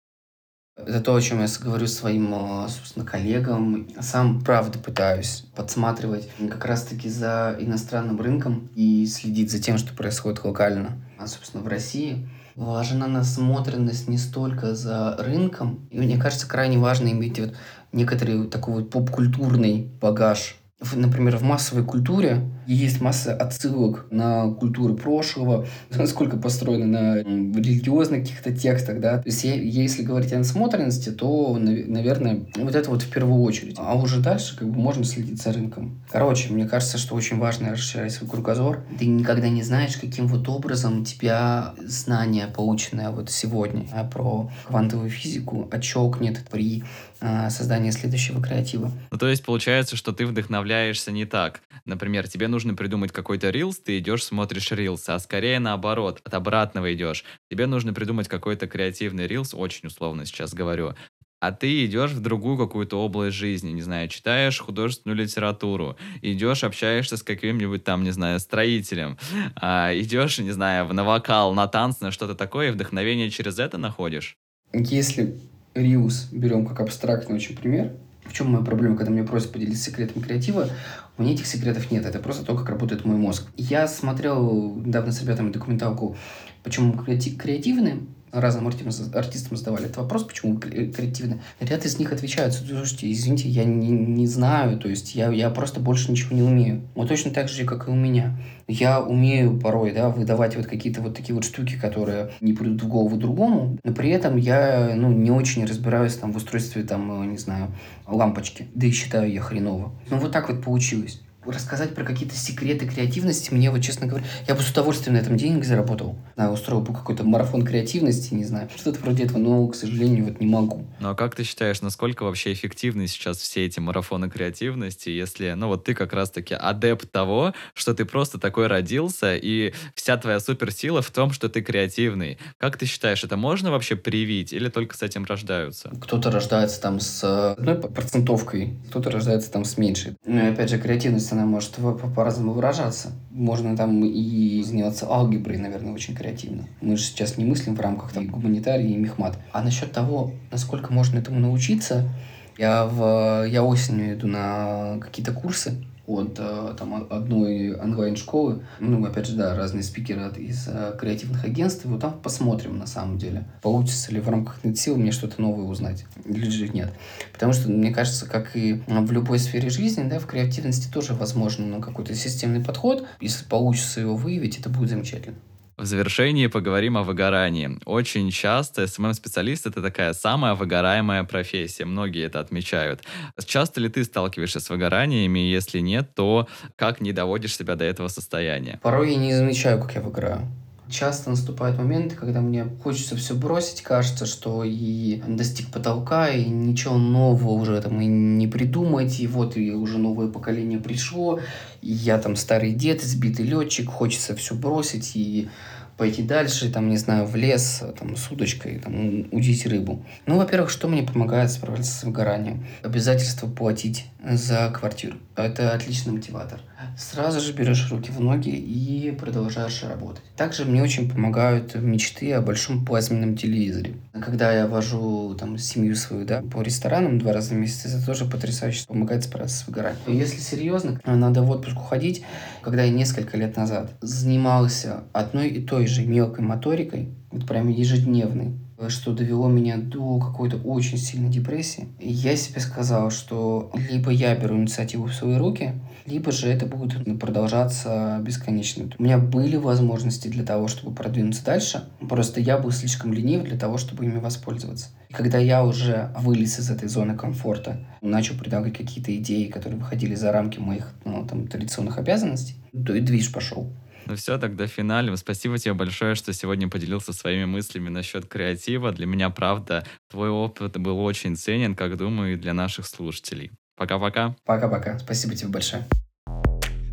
Это 0.78 1.02
то, 1.02 1.14
о 1.14 1.22
чем 1.22 1.42
я 1.42 1.48
говорю 1.62 1.88
своим, 1.88 2.34
э, 2.34 2.70
собственно, 2.70 3.06
коллегам. 3.06 3.90
Сам, 4.00 4.42
правда, 4.42 4.80
пытаюсь 4.80 5.44
подсматривать 5.54 6.30
как 6.50 6.64
раз-таки 6.64 7.10
за 7.10 7.58
иностранным 7.60 8.22
рынком 8.22 8.70
и 8.76 9.06
следить 9.06 9.52
за 9.52 9.60
тем, 9.62 9.78
что 9.78 9.94
происходит 9.94 10.44
локально, 10.46 11.02
а, 11.18 11.28
собственно, 11.28 11.64
в 11.64 11.68
России. 11.68 12.30
Важна 12.56 13.08
насмотренность 13.08 14.08
не 14.08 14.18
столько 14.18 14.74
за 14.74 15.18
рынком, 15.18 15.88
и 15.92 16.00
мне 16.00 16.18
кажется, 16.18 16.48
крайне 16.48 16.78
важно 16.78 17.10
иметь 17.10 17.40
вот 17.40 17.56
некоторый 17.92 18.48
такой 18.48 18.76
вот 18.76 18.90
поп-культурный 18.90 19.92
багаж 20.02 20.58
например, 20.94 21.38
в 21.38 21.44
массовой 21.44 21.84
культуре 21.84 22.42
есть 22.66 23.02
масса 23.02 23.36
отсылок 23.36 24.06
на 24.12 24.50
культуру 24.52 24.96
прошлого, 24.96 25.66
насколько 25.90 26.38
построено 26.38 26.86
на 26.86 27.16
религиозных 27.18 28.22
каких-то 28.22 28.56
текстах, 28.56 29.00
да. 29.00 29.18
То 29.18 29.28
есть, 29.28 29.44
если 29.44 30.04
говорить 30.04 30.32
о 30.34 30.38
насмотренности, 30.38 31.10
то, 31.10 31.58
наверное, 31.60 32.46
вот 32.56 32.76
это 32.76 32.90
вот 32.90 33.02
в 33.02 33.10
первую 33.10 33.42
очередь. 33.42 33.76
А 33.78 33.96
уже 33.96 34.20
дальше 34.20 34.58
как 34.58 34.70
бы 34.70 34.80
можно 34.80 35.04
следить 35.04 35.42
за 35.42 35.52
рынком. 35.52 36.02
Короче, 36.12 36.52
мне 36.54 36.66
кажется, 36.66 36.98
что 36.98 37.16
очень 37.16 37.38
важно 37.40 37.72
расширять 37.72 38.14
свой 38.14 38.30
кругозор. 38.30 38.84
Ты 38.98 39.06
никогда 39.06 39.50
не 39.50 39.64
знаешь, 39.64 39.98
каким 39.98 40.28
вот 40.28 40.48
образом 40.48 41.04
тебя 41.04 41.74
знания, 41.86 42.48
полученные 42.48 43.10
вот 43.10 43.30
сегодня 43.30 43.88
а, 43.92 44.04
про 44.04 44.50
квантовую 44.68 45.10
физику, 45.10 45.68
отщелкнет 45.72 46.46
при 46.50 46.84
а, 47.22 47.50
создании 47.50 47.92
следующего 47.92 48.42
креатива. 48.42 48.92
Ну, 49.12 49.18
то 49.18 49.28
есть 49.28 49.44
получается, 49.44 49.96
что 49.96 50.12
ты 50.12 50.26
вдохновляешься 50.26 51.12
не 51.12 51.26
так. 51.26 51.62
Например, 51.86 52.28
тебе 52.28 52.48
нужно 52.48 52.76
придумать 52.76 53.12
какой-то 53.12 53.50
рилс, 53.50 53.80
ты 53.80 54.00
идешь, 54.00 54.24
смотришь 54.24 54.72
рилс, 54.72 55.08
а 55.10 55.20
скорее 55.20 55.60
наоборот, 55.60 56.22
от 56.24 56.34
обратного 56.34 56.94
идешь. 56.94 57.24
Тебе 57.50 57.66
нужно 57.66 57.94
придумать 57.94 58.28
какой-то 58.28 58.68
креативный 58.68 59.28
рилс, 59.28 59.54
очень 59.54 59.88
условно 59.88 60.26
сейчас 60.26 60.54
говорю, 60.54 60.94
а 61.40 61.52
ты 61.52 61.86
идешь 61.86 62.12
в 62.12 62.22
другую 62.22 62.58
какую-то 62.58 62.98
область 63.02 63.38
жизни, 63.38 63.72
не 63.72 63.82
знаю, 63.82 64.10
читаешь 64.10 64.60
художественную 64.60 65.18
литературу, 65.18 65.98
идешь, 66.22 66.64
общаешься 66.64 67.18
с 67.18 67.24
каким-нибудь 67.24 67.84
там, 67.84 68.04
не 68.04 68.12
знаю, 68.12 68.40
строителем, 68.40 69.18
а, 69.56 69.92
идешь, 69.94 70.40
не 70.40 70.52
знаю, 70.52 70.94
на 70.94 71.04
вокал, 71.04 71.54
на 71.54 71.68
танцы, 71.68 72.04
на 72.04 72.12
что-то 72.12 72.36
такое, 72.36 72.70
и 72.70 72.72
вдохновение 72.72 73.30
через 73.30 73.58
это 73.58 73.78
находишь? 73.78 74.36
Если 74.74 75.40
Риус 75.80 76.30
берем 76.32 76.66
как 76.66 76.80
абстрактный 76.82 77.36
очень 77.36 77.56
пример, 77.56 77.94
в 78.26 78.34
чем 78.34 78.52
моя 78.52 78.64
проблема, 78.64 78.96
когда 78.96 79.12
мне 79.12 79.24
просят 79.24 79.52
поделиться 79.52 79.86
секретами 79.86 80.22
креатива? 80.22 80.70
У 81.18 81.22
меня 81.22 81.34
этих 81.34 81.48
секретов 81.48 81.92
нет, 81.92 82.06
это 82.06 82.20
просто 82.20 82.46
то, 82.46 82.56
как 82.56 82.70
работает 82.70 83.04
мой 83.04 83.18
мозг. 83.18 83.48
Я 83.58 83.88
смотрел 83.88 84.76
недавно 84.76 85.12
с 85.12 85.22
ребятами 85.22 85.52
документалку 85.52 86.16
«Почему 86.64 86.94
мы 86.94 87.04
креативны?», 87.04 88.06
разным 88.32 88.68
артистам, 88.68 89.58
задавали 89.58 89.86
этот 89.86 89.98
вопрос, 89.98 90.24
почему 90.24 90.58
креативны. 90.58 91.42
Ряд 91.60 91.86
из 91.86 92.00
них 92.00 92.12
отвечают, 92.12 92.54
слушайте, 92.54 93.12
извините, 93.12 93.50
я 93.50 93.64
не, 93.64 93.90
не 93.90 94.28
знаю, 94.28 94.78
то 94.78 94.90
есть 94.90 95.16
я, 95.16 95.32
я 95.32 95.50
просто 95.50 95.80
больше 95.80 96.12
ничего 96.12 96.36
не 96.36 96.44
умею. 96.44 96.82
Вот 96.96 97.08
точно 97.08 97.32
так 97.32 97.50
же, 97.50 97.66
как 97.66 97.88
и 97.88 97.92
у 97.92 97.96
меня. 97.96 98.38
Я 98.68 99.02
умею 99.02 99.60
порой, 99.60 99.94
да, 99.94 100.10
выдавать 100.10 100.56
вот 100.56 100.68
какие-то 100.68 101.02
вот 101.02 101.16
такие 101.16 101.34
вот 101.34 101.44
штуки, 101.44 101.76
которые 101.80 102.32
не 102.40 102.54
придут 102.54 102.84
в 102.84 102.88
голову 102.88 103.18
другому, 103.18 103.78
но 103.84 103.94
при 103.94 104.12
этом 104.12 104.38
я, 104.38 104.94
ну, 104.96 105.12
не 105.12 105.32
очень 105.32 105.66
разбираюсь 105.66 106.16
там 106.16 106.32
в 106.32 106.38
устройстве, 106.38 106.84
там, 106.84 107.32
не 107.32 107.38
знаю, 107.38 107.74
лампочки, 108.08 108.68
да 108.76 108.88
и 108.88 108.92
считаю 108.92 109.32
я 109.32 109.42
хреново. 109.42 109.92
Ну, 110.10 110.18
вот 110.18 110.32
так 110.32 110.50
вот 110.50 110.64
получилось. 110.64 111.22
Рассказать 111.46 111.96
про 111.96 112.04
какие-то 112.04 112.36
секреты 112.36 112.88
креативности, 112.88 113.54
мне 113.54 113.72
вот, 113.72 113.82
честно 113.82 114.08
говоря, 114.08 114.26
я 114.48 114.56
бы 114.56 114.62
с 114.62 114.70
удовольствием 114.70 115.16
на 115.16 115.20
этом 115.20 115.38
денег 115.38 115.64
заработал. 115.64 116.18
Да, 116.36 116.52
устроил 116.52 116.82
бы 116.82 116.94
какой-то 116.94 117.24
марафон 117.24 117.66
креативности, 117.66 118.34
не 118.34 118.44
знаю, 118.44 118.70
что-то 118.76 119.00
вроде 119.00 119.24
этого, 119.24 119.38
но, 119.38 119.68
к 119.68 119.76
сожалению, 119.76 120.26
вот 120.26 120.40
не 120.40 120.48
могу. 120.48 120.86
Ну 121.00 121.10
а 121.10 121.16
как 121.16 121.36
ты 121.36 121.44
считаешь, 121.44 121.82
насколько 121.82 122.24
вообще 122.24 122.54
эффективны 122.54 123.08
сейчас 123.08 123.38
все 123.38 123.66
эти 123.66 123.80
марафоны 123.80 124.30
креативности, 124.30 125.10
если, 125.10 125.52
ну 125.52 125.68
вот 125.68 125.86
ты 125.86 125.94
как 125.94 126.14
раз-таки 126.14 126.54
адепт 126.54 127.12
того, 127.12 127.54
что 127.74 127.94
ты 127.94 128.06
просто 128.06 128.38
такой 128.38 128.68
родился, 128.68 129.36
и 129.36 129.74
вся 129.96 130.18
твоя 130.18 130.40
суперсила 130.40 131.02
в 131.02 131.12
том, 131.12 131.32
что 131.32 131.50
ты 131.50 131.62
креативный. 131.62 132.38
Как 132.58 132.78
ты 132.78 132.86
считаешь, 132.86 133.24
это 133.24 133.38
можно 133.38 133.72
вообще 133.72 133.96
привить 133.96 134.54
или 134.54 134.70
только 134.70 134.98
с 134.98 135.02
этим 135.02 135.26
рождаются? 135.26 135.92
Кто-то 136.02 136.32
рождается 136.32 136.82
там 136.82 137.00
с 137.00 137.54
одной 137.54 137.76
процентовкой, 137.76 138.78
кто-то 138.90 139.10
рождается 139.10 139.52
там 139.52 139.64
с 139.64 139.78
меньшей. 139.78 140.16
Ну 140.26 140.46
и 140.46 140.52
опять 140.52 140.70
же, 140.70 140.78
креативность, 140.78 141.29
она 141.32 141.46
может 141.46 141.76
по-разному 142.16 142.54
выражаться. 142.54 143.12
Можно 143.32 143.76
там 143.76 144.04
и 144.04 144.64
заниматься 144.64 145.08
алгеброй, 145.08 145.58
наверное, 145.58 145.94
очень 145.94 146.16
креативно. 146.16 146.68
Мы 146.82 146.98
же 146.98 147.04
сейчас 147.04 147.38
не 147.38 147.46
мыслим 147.46 147.76
в 147.76 147.80
рамках 147.80 148.12
там, 148.12 148.28
гуманитарии 148.28 148.92
и 148.92 148.98
мехмат. 148.98 149.38
А 149.52 149.64
насчет 149.64 149.92
того, 149.92 150.32
насколько 150.52 150.94
можно 150.94 151.20
этому 151.20 151.40
научиться, 151.40 152.10
я, 152.58 152.86
в, 152.86 153.46
я 153.48 153.64
осенью 153.64 154.16
иду 154.16 154.28
на 154.28 154.98
какие-то 155.00 155.32
курсы 155.32 155.84
от 156.10 156.38
э, 156.40 156.76
там, 156.78 157.08
одной 157.10 157.76
онлайн-школы. 157.76 158.64
Ну, 158.80 159.06
опять 159.06 159.28
же, 159.28 159.36
да, 159.36 159.56
разные 159.56 159.84
спикеры 159.84 160.22
от, 160.22 160.38
из 160.38 160.68
э, 160.68 160.96
креативных 161.00 161.46
агентств. 161.46 161.86
Вот 161.86 162.02
там 162.02 162.20
посмотрим, 162.20 162.78
на 162.78 162.88
самом 162.88 163.18
деле, 163.18 163.46
получится 163.62 164.12
ли 164.12 164.20
в 164.20 164.28
рамках 164.28 164.60
сил 164.76 164.98
мне 164.98 165.12
что-то 165.12 165.42
новое 165.42 165.66
узнать. 165.66 166.06
Или 166.26 166.50
же 166.50 166.68
нет. 166.70 166.92
Потому 167.34 167.54
что, 167.54 167.70
мне 167.70 167.92
кажется, 167.92 168.28
как 168.28 168.56
и 168.56 168.82
в 168.88 169.12
любой 169.12 169.40
сфере 169.40 169.70
жизни, 169.70 170.08
да, 170.10 170.20
в 170.20 170.26
креативности 170.26 170.92
тоже 170.92 171.14
возможно 171.14 171.66
ну, 171.66 171.82
какой-то 171.82 172.16
системный 172.16 172.64
подход. 172.64 173.06
Если 173.22 173.46
получится 173.46 174.02
его 174.02 174.16
выявить, 174.16 174.60
это 174.60 174.70
будет 174.70 174.90
замечательно. 174.90 175.38
В 175.80 175.86
завершении 175.86 176.48
поговорим 176.48 176.98
о 176.98 177.04
выгорании. 177.04 177.80
Очень 177.86 178.32
часто 178.32 178.86
СММ-специалист— 178.86 179.66
это 179.66 179.82
такая 179.82 180.12
самая 180.12 180.54
выгораемая 180.54 181.24
профессия. 181.24 181.86
Многие 181.86 182.26
это 182.26 182.42
отмечают. 182.42 183.04
Часто 183.46 183.80
ли 183.80 183.88
ты 183.88 184.04
сталкиваешься 184.04 184.60
с 184.60 184.70
выгораниями? 184.70 185.40
Если 185.40 185.80
нет, 185.80 186.14
то 186.14 186.50
как 186.76 187.00
не 187.00 187.14
доводишь 187.14 187.56
себя 187.56 187.76
до 187.76 187.86
этого 187.86 188.10
состояния? 188.10 188.82
Порой 188.84 189.14
я 189.14 189.18
не 189.18 189.34
замечаю, 189.34 189.80
как 189.80 189.96
я 189.96 190.02
выгораю. 190.02 190.42
Часто 190.90 191.30
наступают 191.30 191.78
моменты, 191.78 192.16
когда 192.16 192.42
мне 192.42 192.66
хочется 192.84 193.16
все 193.16 193.36
бросить, 193.36 193.84
кажется, 193.84 194.26
что 194.26 194.64
и 194.64 195.22
достиг 195.28 195.70
потолка, 195.70 196.30
и 196.30 196.46
ничего 196.46 196.98
нового 196.98 197.52
уже 197.52 197.80
там 197.82 198.02
и 198.02 198.08
не 198.08 198.48
придумать, 198.48 199.20
и 199.20 199.28
вот 199.28 199.56
и 199.56 199.72
уже 199.72 200.00
новое 200.00 200.30
поколение 200.30 200.80
пришло, 200.80 201.40
и 201.82 201.92
я 201.92 202.18
там 202.18 202.36
старый 202.36 202.74
дед, 202.74 203.04
избитый 203.04 203.46
летчик, 203.46 203.88
хочется 203.88 204.36
все 204.36 204.56
бросить 204.56 205.12
и 205.16 205.50
пойти 205.96 206.24
дальше, 206.24 206.72
там, 206.72 206.90
не 206.90 206.98
знаю, 206.98 207.28
в 207.28 207.36
лес, 207.36 207.84
там, 208.00 208.16
с 208.16 208.32
удочкой, 208.32 208.80
там, 208.80 209.28
удить 209.32 209.68
рыбу. 209.68 210.04
Ну, 210.26 210.38
во-первых, 210.38 210.70
что 210.72 210.88
мне 210.88 211.04
помогает 211.04 211.52
справляться 211.52 211.92
с 211.92 212.04
выгоранием? 212.04 212.66
Обязательство 212.82 213.48
платить 213.48 214.06
за 214.24 214.72
квартиру. 214.74 215.18
Это 215.36 215.74
отличный 215.74 216.14
мотиватор. 216.14 216.62
Сразу 216.98 217.40
же 217.40 217.54
берешь 217.54 217.90
руки 217.92 218.12
в 218.12 218.20
ноги 218.20 218.50
и 218.50 219.12
продолжаешь 219.12 219.84
работать. 219.84 220.24
Также 220.36 220.66
мне 220.66 220.82
очень 220.82 221.10
помогают 221.10 221.76
мечты 221.76 222.32
о 222.34 222.42
большом 222.42 222.86
плазменном 222.86 223.36
телевизоре. 223.36 223.96
Когда 224.14 224.52
я 224.54 224.68
вожу 224.68 225.36
там 225.36 225.58
семью 225.58 225.96
свою, 225.96 226.26
да, 226.26 226.42
по 226.42 226.62
ресторанам 226.62 227.20
два 227.20 227.34
раза 227.34 227.54
в 227.54 227.58
месяц, 227.58 227.86
это 227.86 228.06
тоже 228.06 228.26
потрясающе 228.26 228.86
помогает 228.88 229.24
справиться 229.24 229.58
с 229.58 229.68
выгоранием. 229.68 230.02
Если 230.08 230.40
серьезно, 230.40 231.00
надо 231.06 231.42
в 231.42 231.50
отпуск 231.52 231.78
уходить, 231.78 232.24
когда 232.62 232.84
я 232.84 232.92
несколько 232.92 233.38
лет 233.38 233.58
назад 233.58 233.92
занимался 234.02 235.04
одной 235.14 235.50
и 235.50 235.66
той 235.66 235.88
же 235.88 236.06
мелкой 236.06 236.46
моторикой, 236.46 237.10
вот 237.32 237.46
прям 237.46 237.68
ежедневной, 237.68 238.54
что 238.88 239.12
довело 239.12 239.50
меня 239.50 239.78
до 239.78 240.20
какой-то 240.20 240.58
очень 240.58 240.98
сильной 240.98 241.30
депрессии. 241.30 241.90
И 242.00 242.10
я 242.10 242.36
себе 242.38 242.62
сказал, 242.62 243.12
что 243.12 243.72
либо 243.74 244.12
я 244.12 244.36
беру 244.36 244.58
инициативу 244.58 245.06
в 245.06 245.14
свои 245.14 245.36
руки, 245.36 245.74
либо 246.06 246.32
же 246.32 246.48
это 246.48 246.66
будет 246.66 247.20
продолжаться 247.20 248.20
бесконечно. 248.22 248.90
У 248.98 249.04
меня 249.04 249.18
были 249.18 249.58
возможности 249.58 250.28
для 250.28 250.44
того, 250.44 250.68
чтобы 250.68 250.96
продвинуться 250.96 251.44
дальше, 251.44 251.90
просто 252.08 252.40
я 252.40 252.58
был 252.58 252.72
слишком 252.72 253.14
ленив 253.14 253.44
для 253.44 253.58
того, 253.58 253.78
чтобы 253.78 254.06
ими 254.06 254.20
воспользоваться. 254.20 254.90
И 255.10 255.14
когда 255.14 255.38
я 255.38 255.66
уже 255.66 256.14
вылез 256.18 256.60
из 256.60 256.70
этой 256.70 256.88
зоны 256.88 257.16
комфорта, 257.16 257.86
начал 258.02 258.36
предлагать 258.38 258.78
какие-то 258.78 259.16
идеи, 259.18 259.48
которые 259.48 259.80
выходили 259.80 260.16
за 260.16 260.32
рамки 260.32 260.60
моих 260.60 260.94
ну, 261.04 261.26
там, 261.26 261.48
традиционных 261.48 261.98
обязанностей, 261.98 262.56
то 262.72 262.94
и 262.94 263.02
движ 263.02 263.32
пошел. 263.32 263.72
Ну 264.10 264.16
все, 264.16 264.40
тогда 264.40 264.66
финалем. 264.66 265.16
Спасибо 265.18 265.60
тебе 265.60 265.76
большое, 265.76 266.16
что 266.16 266.34
сегодня 266.34 266.68
поделился 266.68 267.14
своими 267.14 267.46
мыслями 267.46 267.90
насчет 267.90 268.26
креатива. 268.26 268.92
Для 268.92 269.06
меня, 269.06 269.30
правда, 269.30 269.86
твой 270.10 270.30
опыт 270.30 270.78
был 270.78 271.00
очень 271.00 271.36
ценен, 271.36 271.76
как 271.76 271.96
думаю, 271.96 272.34
и 272.34 272.36
для 272.36 272.56
наших 272.56 272.88
слушателей. 272.88 273.52
Пока-пока. 273.78 274.36
Пока-пока. 274.46 274.98
Спасибо 274.98 275.36
тебе 275.36 275.50
большое. 275.50 275.86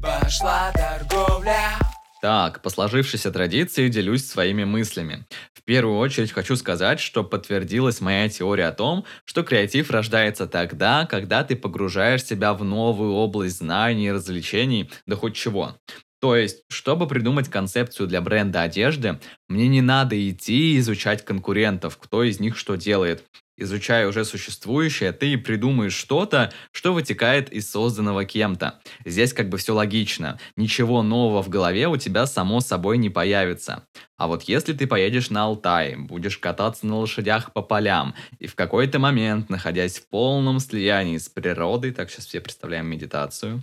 Пошла 0.02 0.70
торговля. 0.72 1.78
Так, 2.20 2.60
по 2.60 2.68
сложившейся 2.68 3.30
традиции 3.32 3.88
делюсь 3.88 4.26
своими 4.26 4.64
мыслями. 4.64 5.24
В 5.54 5.62
первую 5.62 5.96
очередь 5.98 6.32
хочу 6.32 6.54
сказать, 6.56 7.00
что 7.00 7.24
подтвердилась 7.24 8.02
моя 8.02 8.28
теория 8.28 8.66
о 8.66 8.72
том, 8.72 9.06
что 9.24 9.42
креатив 9.42 9.90
рождается 9.90 10.46
тогда, 10.46 11.06
когда 11.06 11.44
ты 11.44 11.56
погружаешь 11.56 12.24
себя 12.24 12.52
в 12.52 12.62
новую 12.62 13.12
область 13.12 13.58
знаний, 13.58 14.12
развлечений, 14.12 14.90
да 15.06 15.16
хоть 15.16 15.34
чего. 15.34 15.76
То 16.20 16.34
есть, 16.34 16.62
чтобы 16.68 17.06
придумать 17.06 17.48
концепцию 17.48 18.08
для 18.08 18.20
бренда 18.20 18.62
одежды, 18.62 19.20
мне 19.48 19.68
не 19.68 19.82
надо 19.82 20.16
идти 20.30 20.78
изучать 20.78 21.24
конкурентов, 21.24 21.98
кто 21.98 22.22
из 22.22 22.40
них 22.40 22.56
что 22.56 22.76
делает. 22.76 23.24
Изучая 23.58 24.06
уже 24.06 24.26
существующее, 24.26 25.12
ты 25.12 25.38
придумаешь 25.38 25.94
что-то, 25.94 26.52
что 26.72 26.92
вытекает 26.92 27.50
из 27.50 27.70
созданного 27.70 28.26
кем-то. 28.26 28.80
Здесь 29.06 29.32
как 29.32 29.48
бы 29.48 29.56
все 29.56 29.74
логично. 29.74 30.38
Ничего 30.56 31.02
нового 31.02 31.42
в 31.42 31.48
голове 31.48 31.88
у 31.88 31.96
тебя 31.96 32.26
само 32.26 32.60
собой 32.60 32.98
не 32.98 33.08
появится. 33.08 33.86
А 34.18 34.26
вот 34.26 34.42
если 34.42 34.74
ты 34.74 34.86
поедешь 34.86 35.30
на 35.30 35.44
Алтай, 35.44 35.96
будешь 35.96 36.36
кататься 36.36 36.86
на 36.86 36.98
лошадях 36.98 37.54
по 37.54 37.62
полям, 37.62 38.14
и 38.38 38.46
в 38.46 38.54
какой-то 38.54 38.98
момент, 38.98 39.48
находясь 39.48 39.98
в 39.98 40.08
полном 40.08 40.60
слиянии 40.60 41.16
с 41.16 41.30
природой, 41.30 41.92
так 41.92 42.10
сейчас 42.10 42.26
все 42.26 42.42
представляем 42.42 42.86
медитацию, 42.86 43.62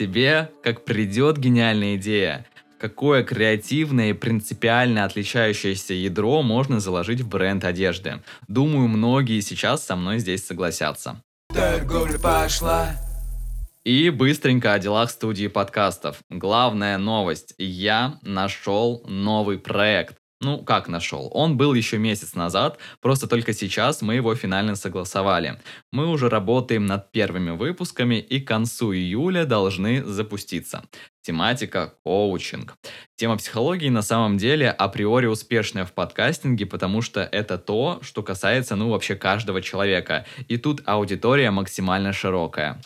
тебе, 0.00 0.50
как 0.62 0.86
придет 0.86 1.36
гениальная 1.36 1.96
идея, 1.96 2.46
какое 2.80 3.22
креативное 3.22 4.10
и 4.10 4.14
принципиально 4.14 5.04
отличающееся 5.04 5.92
ядро 5.92 6.42
можно 6.42 6.80
заложить 6.80 7.20
в 7.20 7.28
бренд 7.28 7.64
одежды. 7.64 8.22
Думаю, 8.48 8.88
многие 8.88 9.40
сейчас 9.40 9.84
со 9.84 9.96
мной 9.96 10.18
здесь 10.18 10.46
согласятся. 10.46 11.22
Торговля 11.54 12.18
пошла. 12.18 12.96
И 13.84 14.08
быстренько 14.08 14.72
о 14.72 14.78
делах 14.78 15.10
студии 15.10 15.48
подкастов. 15.48 16.20
Главная 16.30 16.96
новость. 16.96 17.54
Я 17.58 18.18
нашел 18.22 19.04
новый 19.06 19.58
проект. 19.58 20.16
Ну, 20.42 20.64
как 20.64 20.88
нашел? 20.88 21.30
Он 21.34 21.58
был 21.58 21.74
еще 21.74 21.98
месяц 21.98 22.34
назад, 22.34 22.78
просто 23.02 23.26
только 23.26 23.52
сейчас 23.52 24.00
мы 24.00 24.14
его 24.14 24.34
финально 24.34 24.74
согласовали. 24.74 25.60
Мы 25.92 26.06
уже 26.06 26.30
работаем 26.30 26.86
над 26.86 27.12
первыми 27.12 27.50
выпусками 27.50 28.14
и 28.14 28.40
к 28.40 28.48
концу 28.48 28.94
июля 28.94 29.44
должны 29.44 30.02
запуститься. 30.02 30.82
Тематика– 31.20 31.92
коучинг. 32.04 32.74
Тема 33.16 33.36
психологии 33.36 33.90
на 33.90 34.00
самом 34.00 34.38
деле 34.38 34.70
априори 34.70 35.26
успешная 35.26 35.84
в 35.84 35.92
подкастинге, 35.92 36.64
потому 36.64 37.02
что 37.02 37.20
это 37.20 37.58
то, 37.58 37.98
что 38.00 38.22
касается, 38.22 38.76
ну, 38.76 38.88
вообще 38.88 39.16
каждого 39.16 39.60
человека. 39.60 40.24
И 40.48 40.56
тут 40.56 40.80
аудитория 40.86 41.50
максимально 41.50 42.14
широкая. 42.14 42.80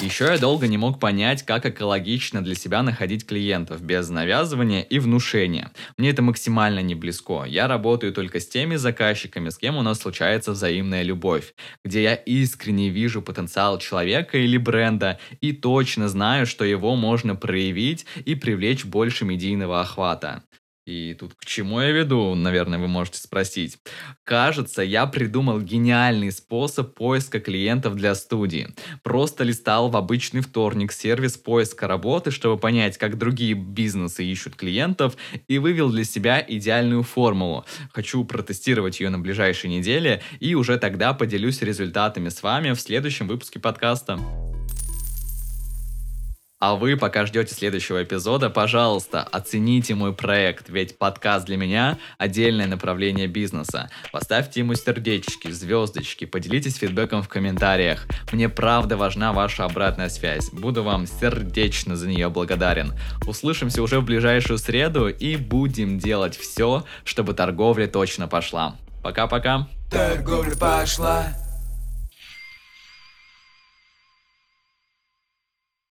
Еще 0.00 0.26
я 0.26 0.38
долго 0.38 0.68
не 0.68 0.78
мог 0.78 1.00
понять, 1.00 1.42
как 1.42 1.66
экологично 1.66 2.40
для 2.40 2.54
себя 2.54 2.84
находить 2.84 3.26
клиентов 3.26 3.82
без 3.82 4.08
навязывания 4.08 4.82
и 4.82 5.00
внушения. 5.00 5.72
Мне 5.96 6.10
это 6.10 6.22
максимально 6.22 6.78
не 6.82 6.94
близко. 6.94 7.42
Я 7.44 7.66
работаю 7.66 8.12
только 8.12 8.38
с 8.38 8.46
теми 8.46 8.76
заказчиками, 8.76 9.48
с 9.48 9.58
кем 9.58 9.76
у 9.76 9.82
нас 9.82 9.98
случается 9.98 10.52
взаимная 10.52 11.02
любовь, 11.02 11.52
где 11.84 12.04
я 12.04 12.14
искренне 12.14 12.90
вижу 12.90 13.22
потенциал 13.22 13.80
человека 13.80 14.38
или 14.38 14.56
бренда 14.56 15.18
и 15.40 15.52
точно 15.52 16.08
знаю, 16.08 16.46
что 16.46 16.64
его 16.64 16.94
можно 16.94 17.34
проявить 17.34 18.06
и 18.24 18.36
привлечь 18.36 18.84
больше 18.84 19.24
медийного 19.24 19.80
охвата. 19.80 20.44
И 20.88 21.12
тут 21.12 21.34
к 21.34 21.44
чему 21.44 21.82
я 21.82 21.90
веду, 21.90 22.34
наверное, 22.34 22.78
вы 22.78 22.88
можете 22.88 23.18
спросить. 23.18 23.76
Кажется, 24.24 24.82
я 24.82 25.04
придумал 25.04 25.60
гениальный 25.60 26.32
способ 26.32 26.94
поиска 26.94 27.40
клиентов 27.40 27.94
для 27.94 28.14
студии. 28.14 28.68
Просто 29.02 29.44
листал 29.44 29.90
в 29.90 29.98
обычный 29.98 30.40
вторник 30.40 30.92
сервис 30.92 31.36
поиска 31.36 31.88
работы, 31.88 32.30
чтобы 32.30 32.58
понять, 32.58 32.96
как 32.96 33.18
другие 33.18 33.52
бизнесы 33.52 34.24
ищут 34.24 34.56
клиентов, 34.56 35.18
и 35.46 35.58
вывел 35.58 35.90
для 35.90 36.04
себя 36.04 36.42
идеальную 36.48 37.02
формулу. 37.02 37.66
Хочу 37.92 38.24
протестировать 38.24 38.98
ее 38.98 39.10
на 39.10 39.18
ближайшей 39.18 39.68
неделе, 39.68 40.22
и 40.40 40.54
уже 40.54 40.78
тогда 40.78 41.12
поделюсь 41.12 41.60
результатами 41.60 42.30
с 42.30 42.42
вами 42.42 42.70
в 42.70 42.80
следующем 42.80 43.28
выпуске 43.28 43.60
подкаста. 43.60 44.47
А 46.60 46.74
вы, 46.74 46.96
пока 46.96 47.24
ждете 47.24 47.54
следующего 47.54 48.02
эпизода, 48.02 48.50
пожалуйста, 48.50 49.22
оцените 49.22 49.94
мой 49.94 50.12
проект, 50.12 50.68
ведь 50.68 50.98
подкаст 50.98 51.46
для 51.46 51.56
меня– 51.56 51.98
отдельное 52.18 52.66
направление 52.66 53.28
бизнеса. 53.28 53.90
Поставьте 54.10 54.58
ему 54.60 54.74
сердечки, 54.74 55.52
звездочки, 55.52 56.24
поделитесь 56.24 56.74
фидбэком 56.74 57.22
в 57.22 57.28
комментариях. 57.28 58.08
Мне 58.32 58.48
правда 58.48 58.96
важна 58.96 59.32
ваша 59.32 59.66
обратная 59.66 60.08
связь. 60.08 60.50
Буду 60.50 60.82
вам 60.82 61.06
сердечно 61.06 61.94
за 61.94 62.08
нее 62.08 62.28
благодарен. 62.28 62.92
Услышимся 63.24 63.80
уже 63.80 64.00
в 64.00 64.04
ближайшую 64.04 64.58
среду 64.58 65.08
и 65.08 65.36
будем 65.36 65.98
делать 66.00 66.36
все, 66.36 66.84
чтобы 67.04 67.34
торговля 67.34 67.86
точно 67.86 68.26
пошла. 68.26 68.74
Пока-пока. 69.04 69.68
Торговля 69.92 70.56
пошла. 70.56 71.28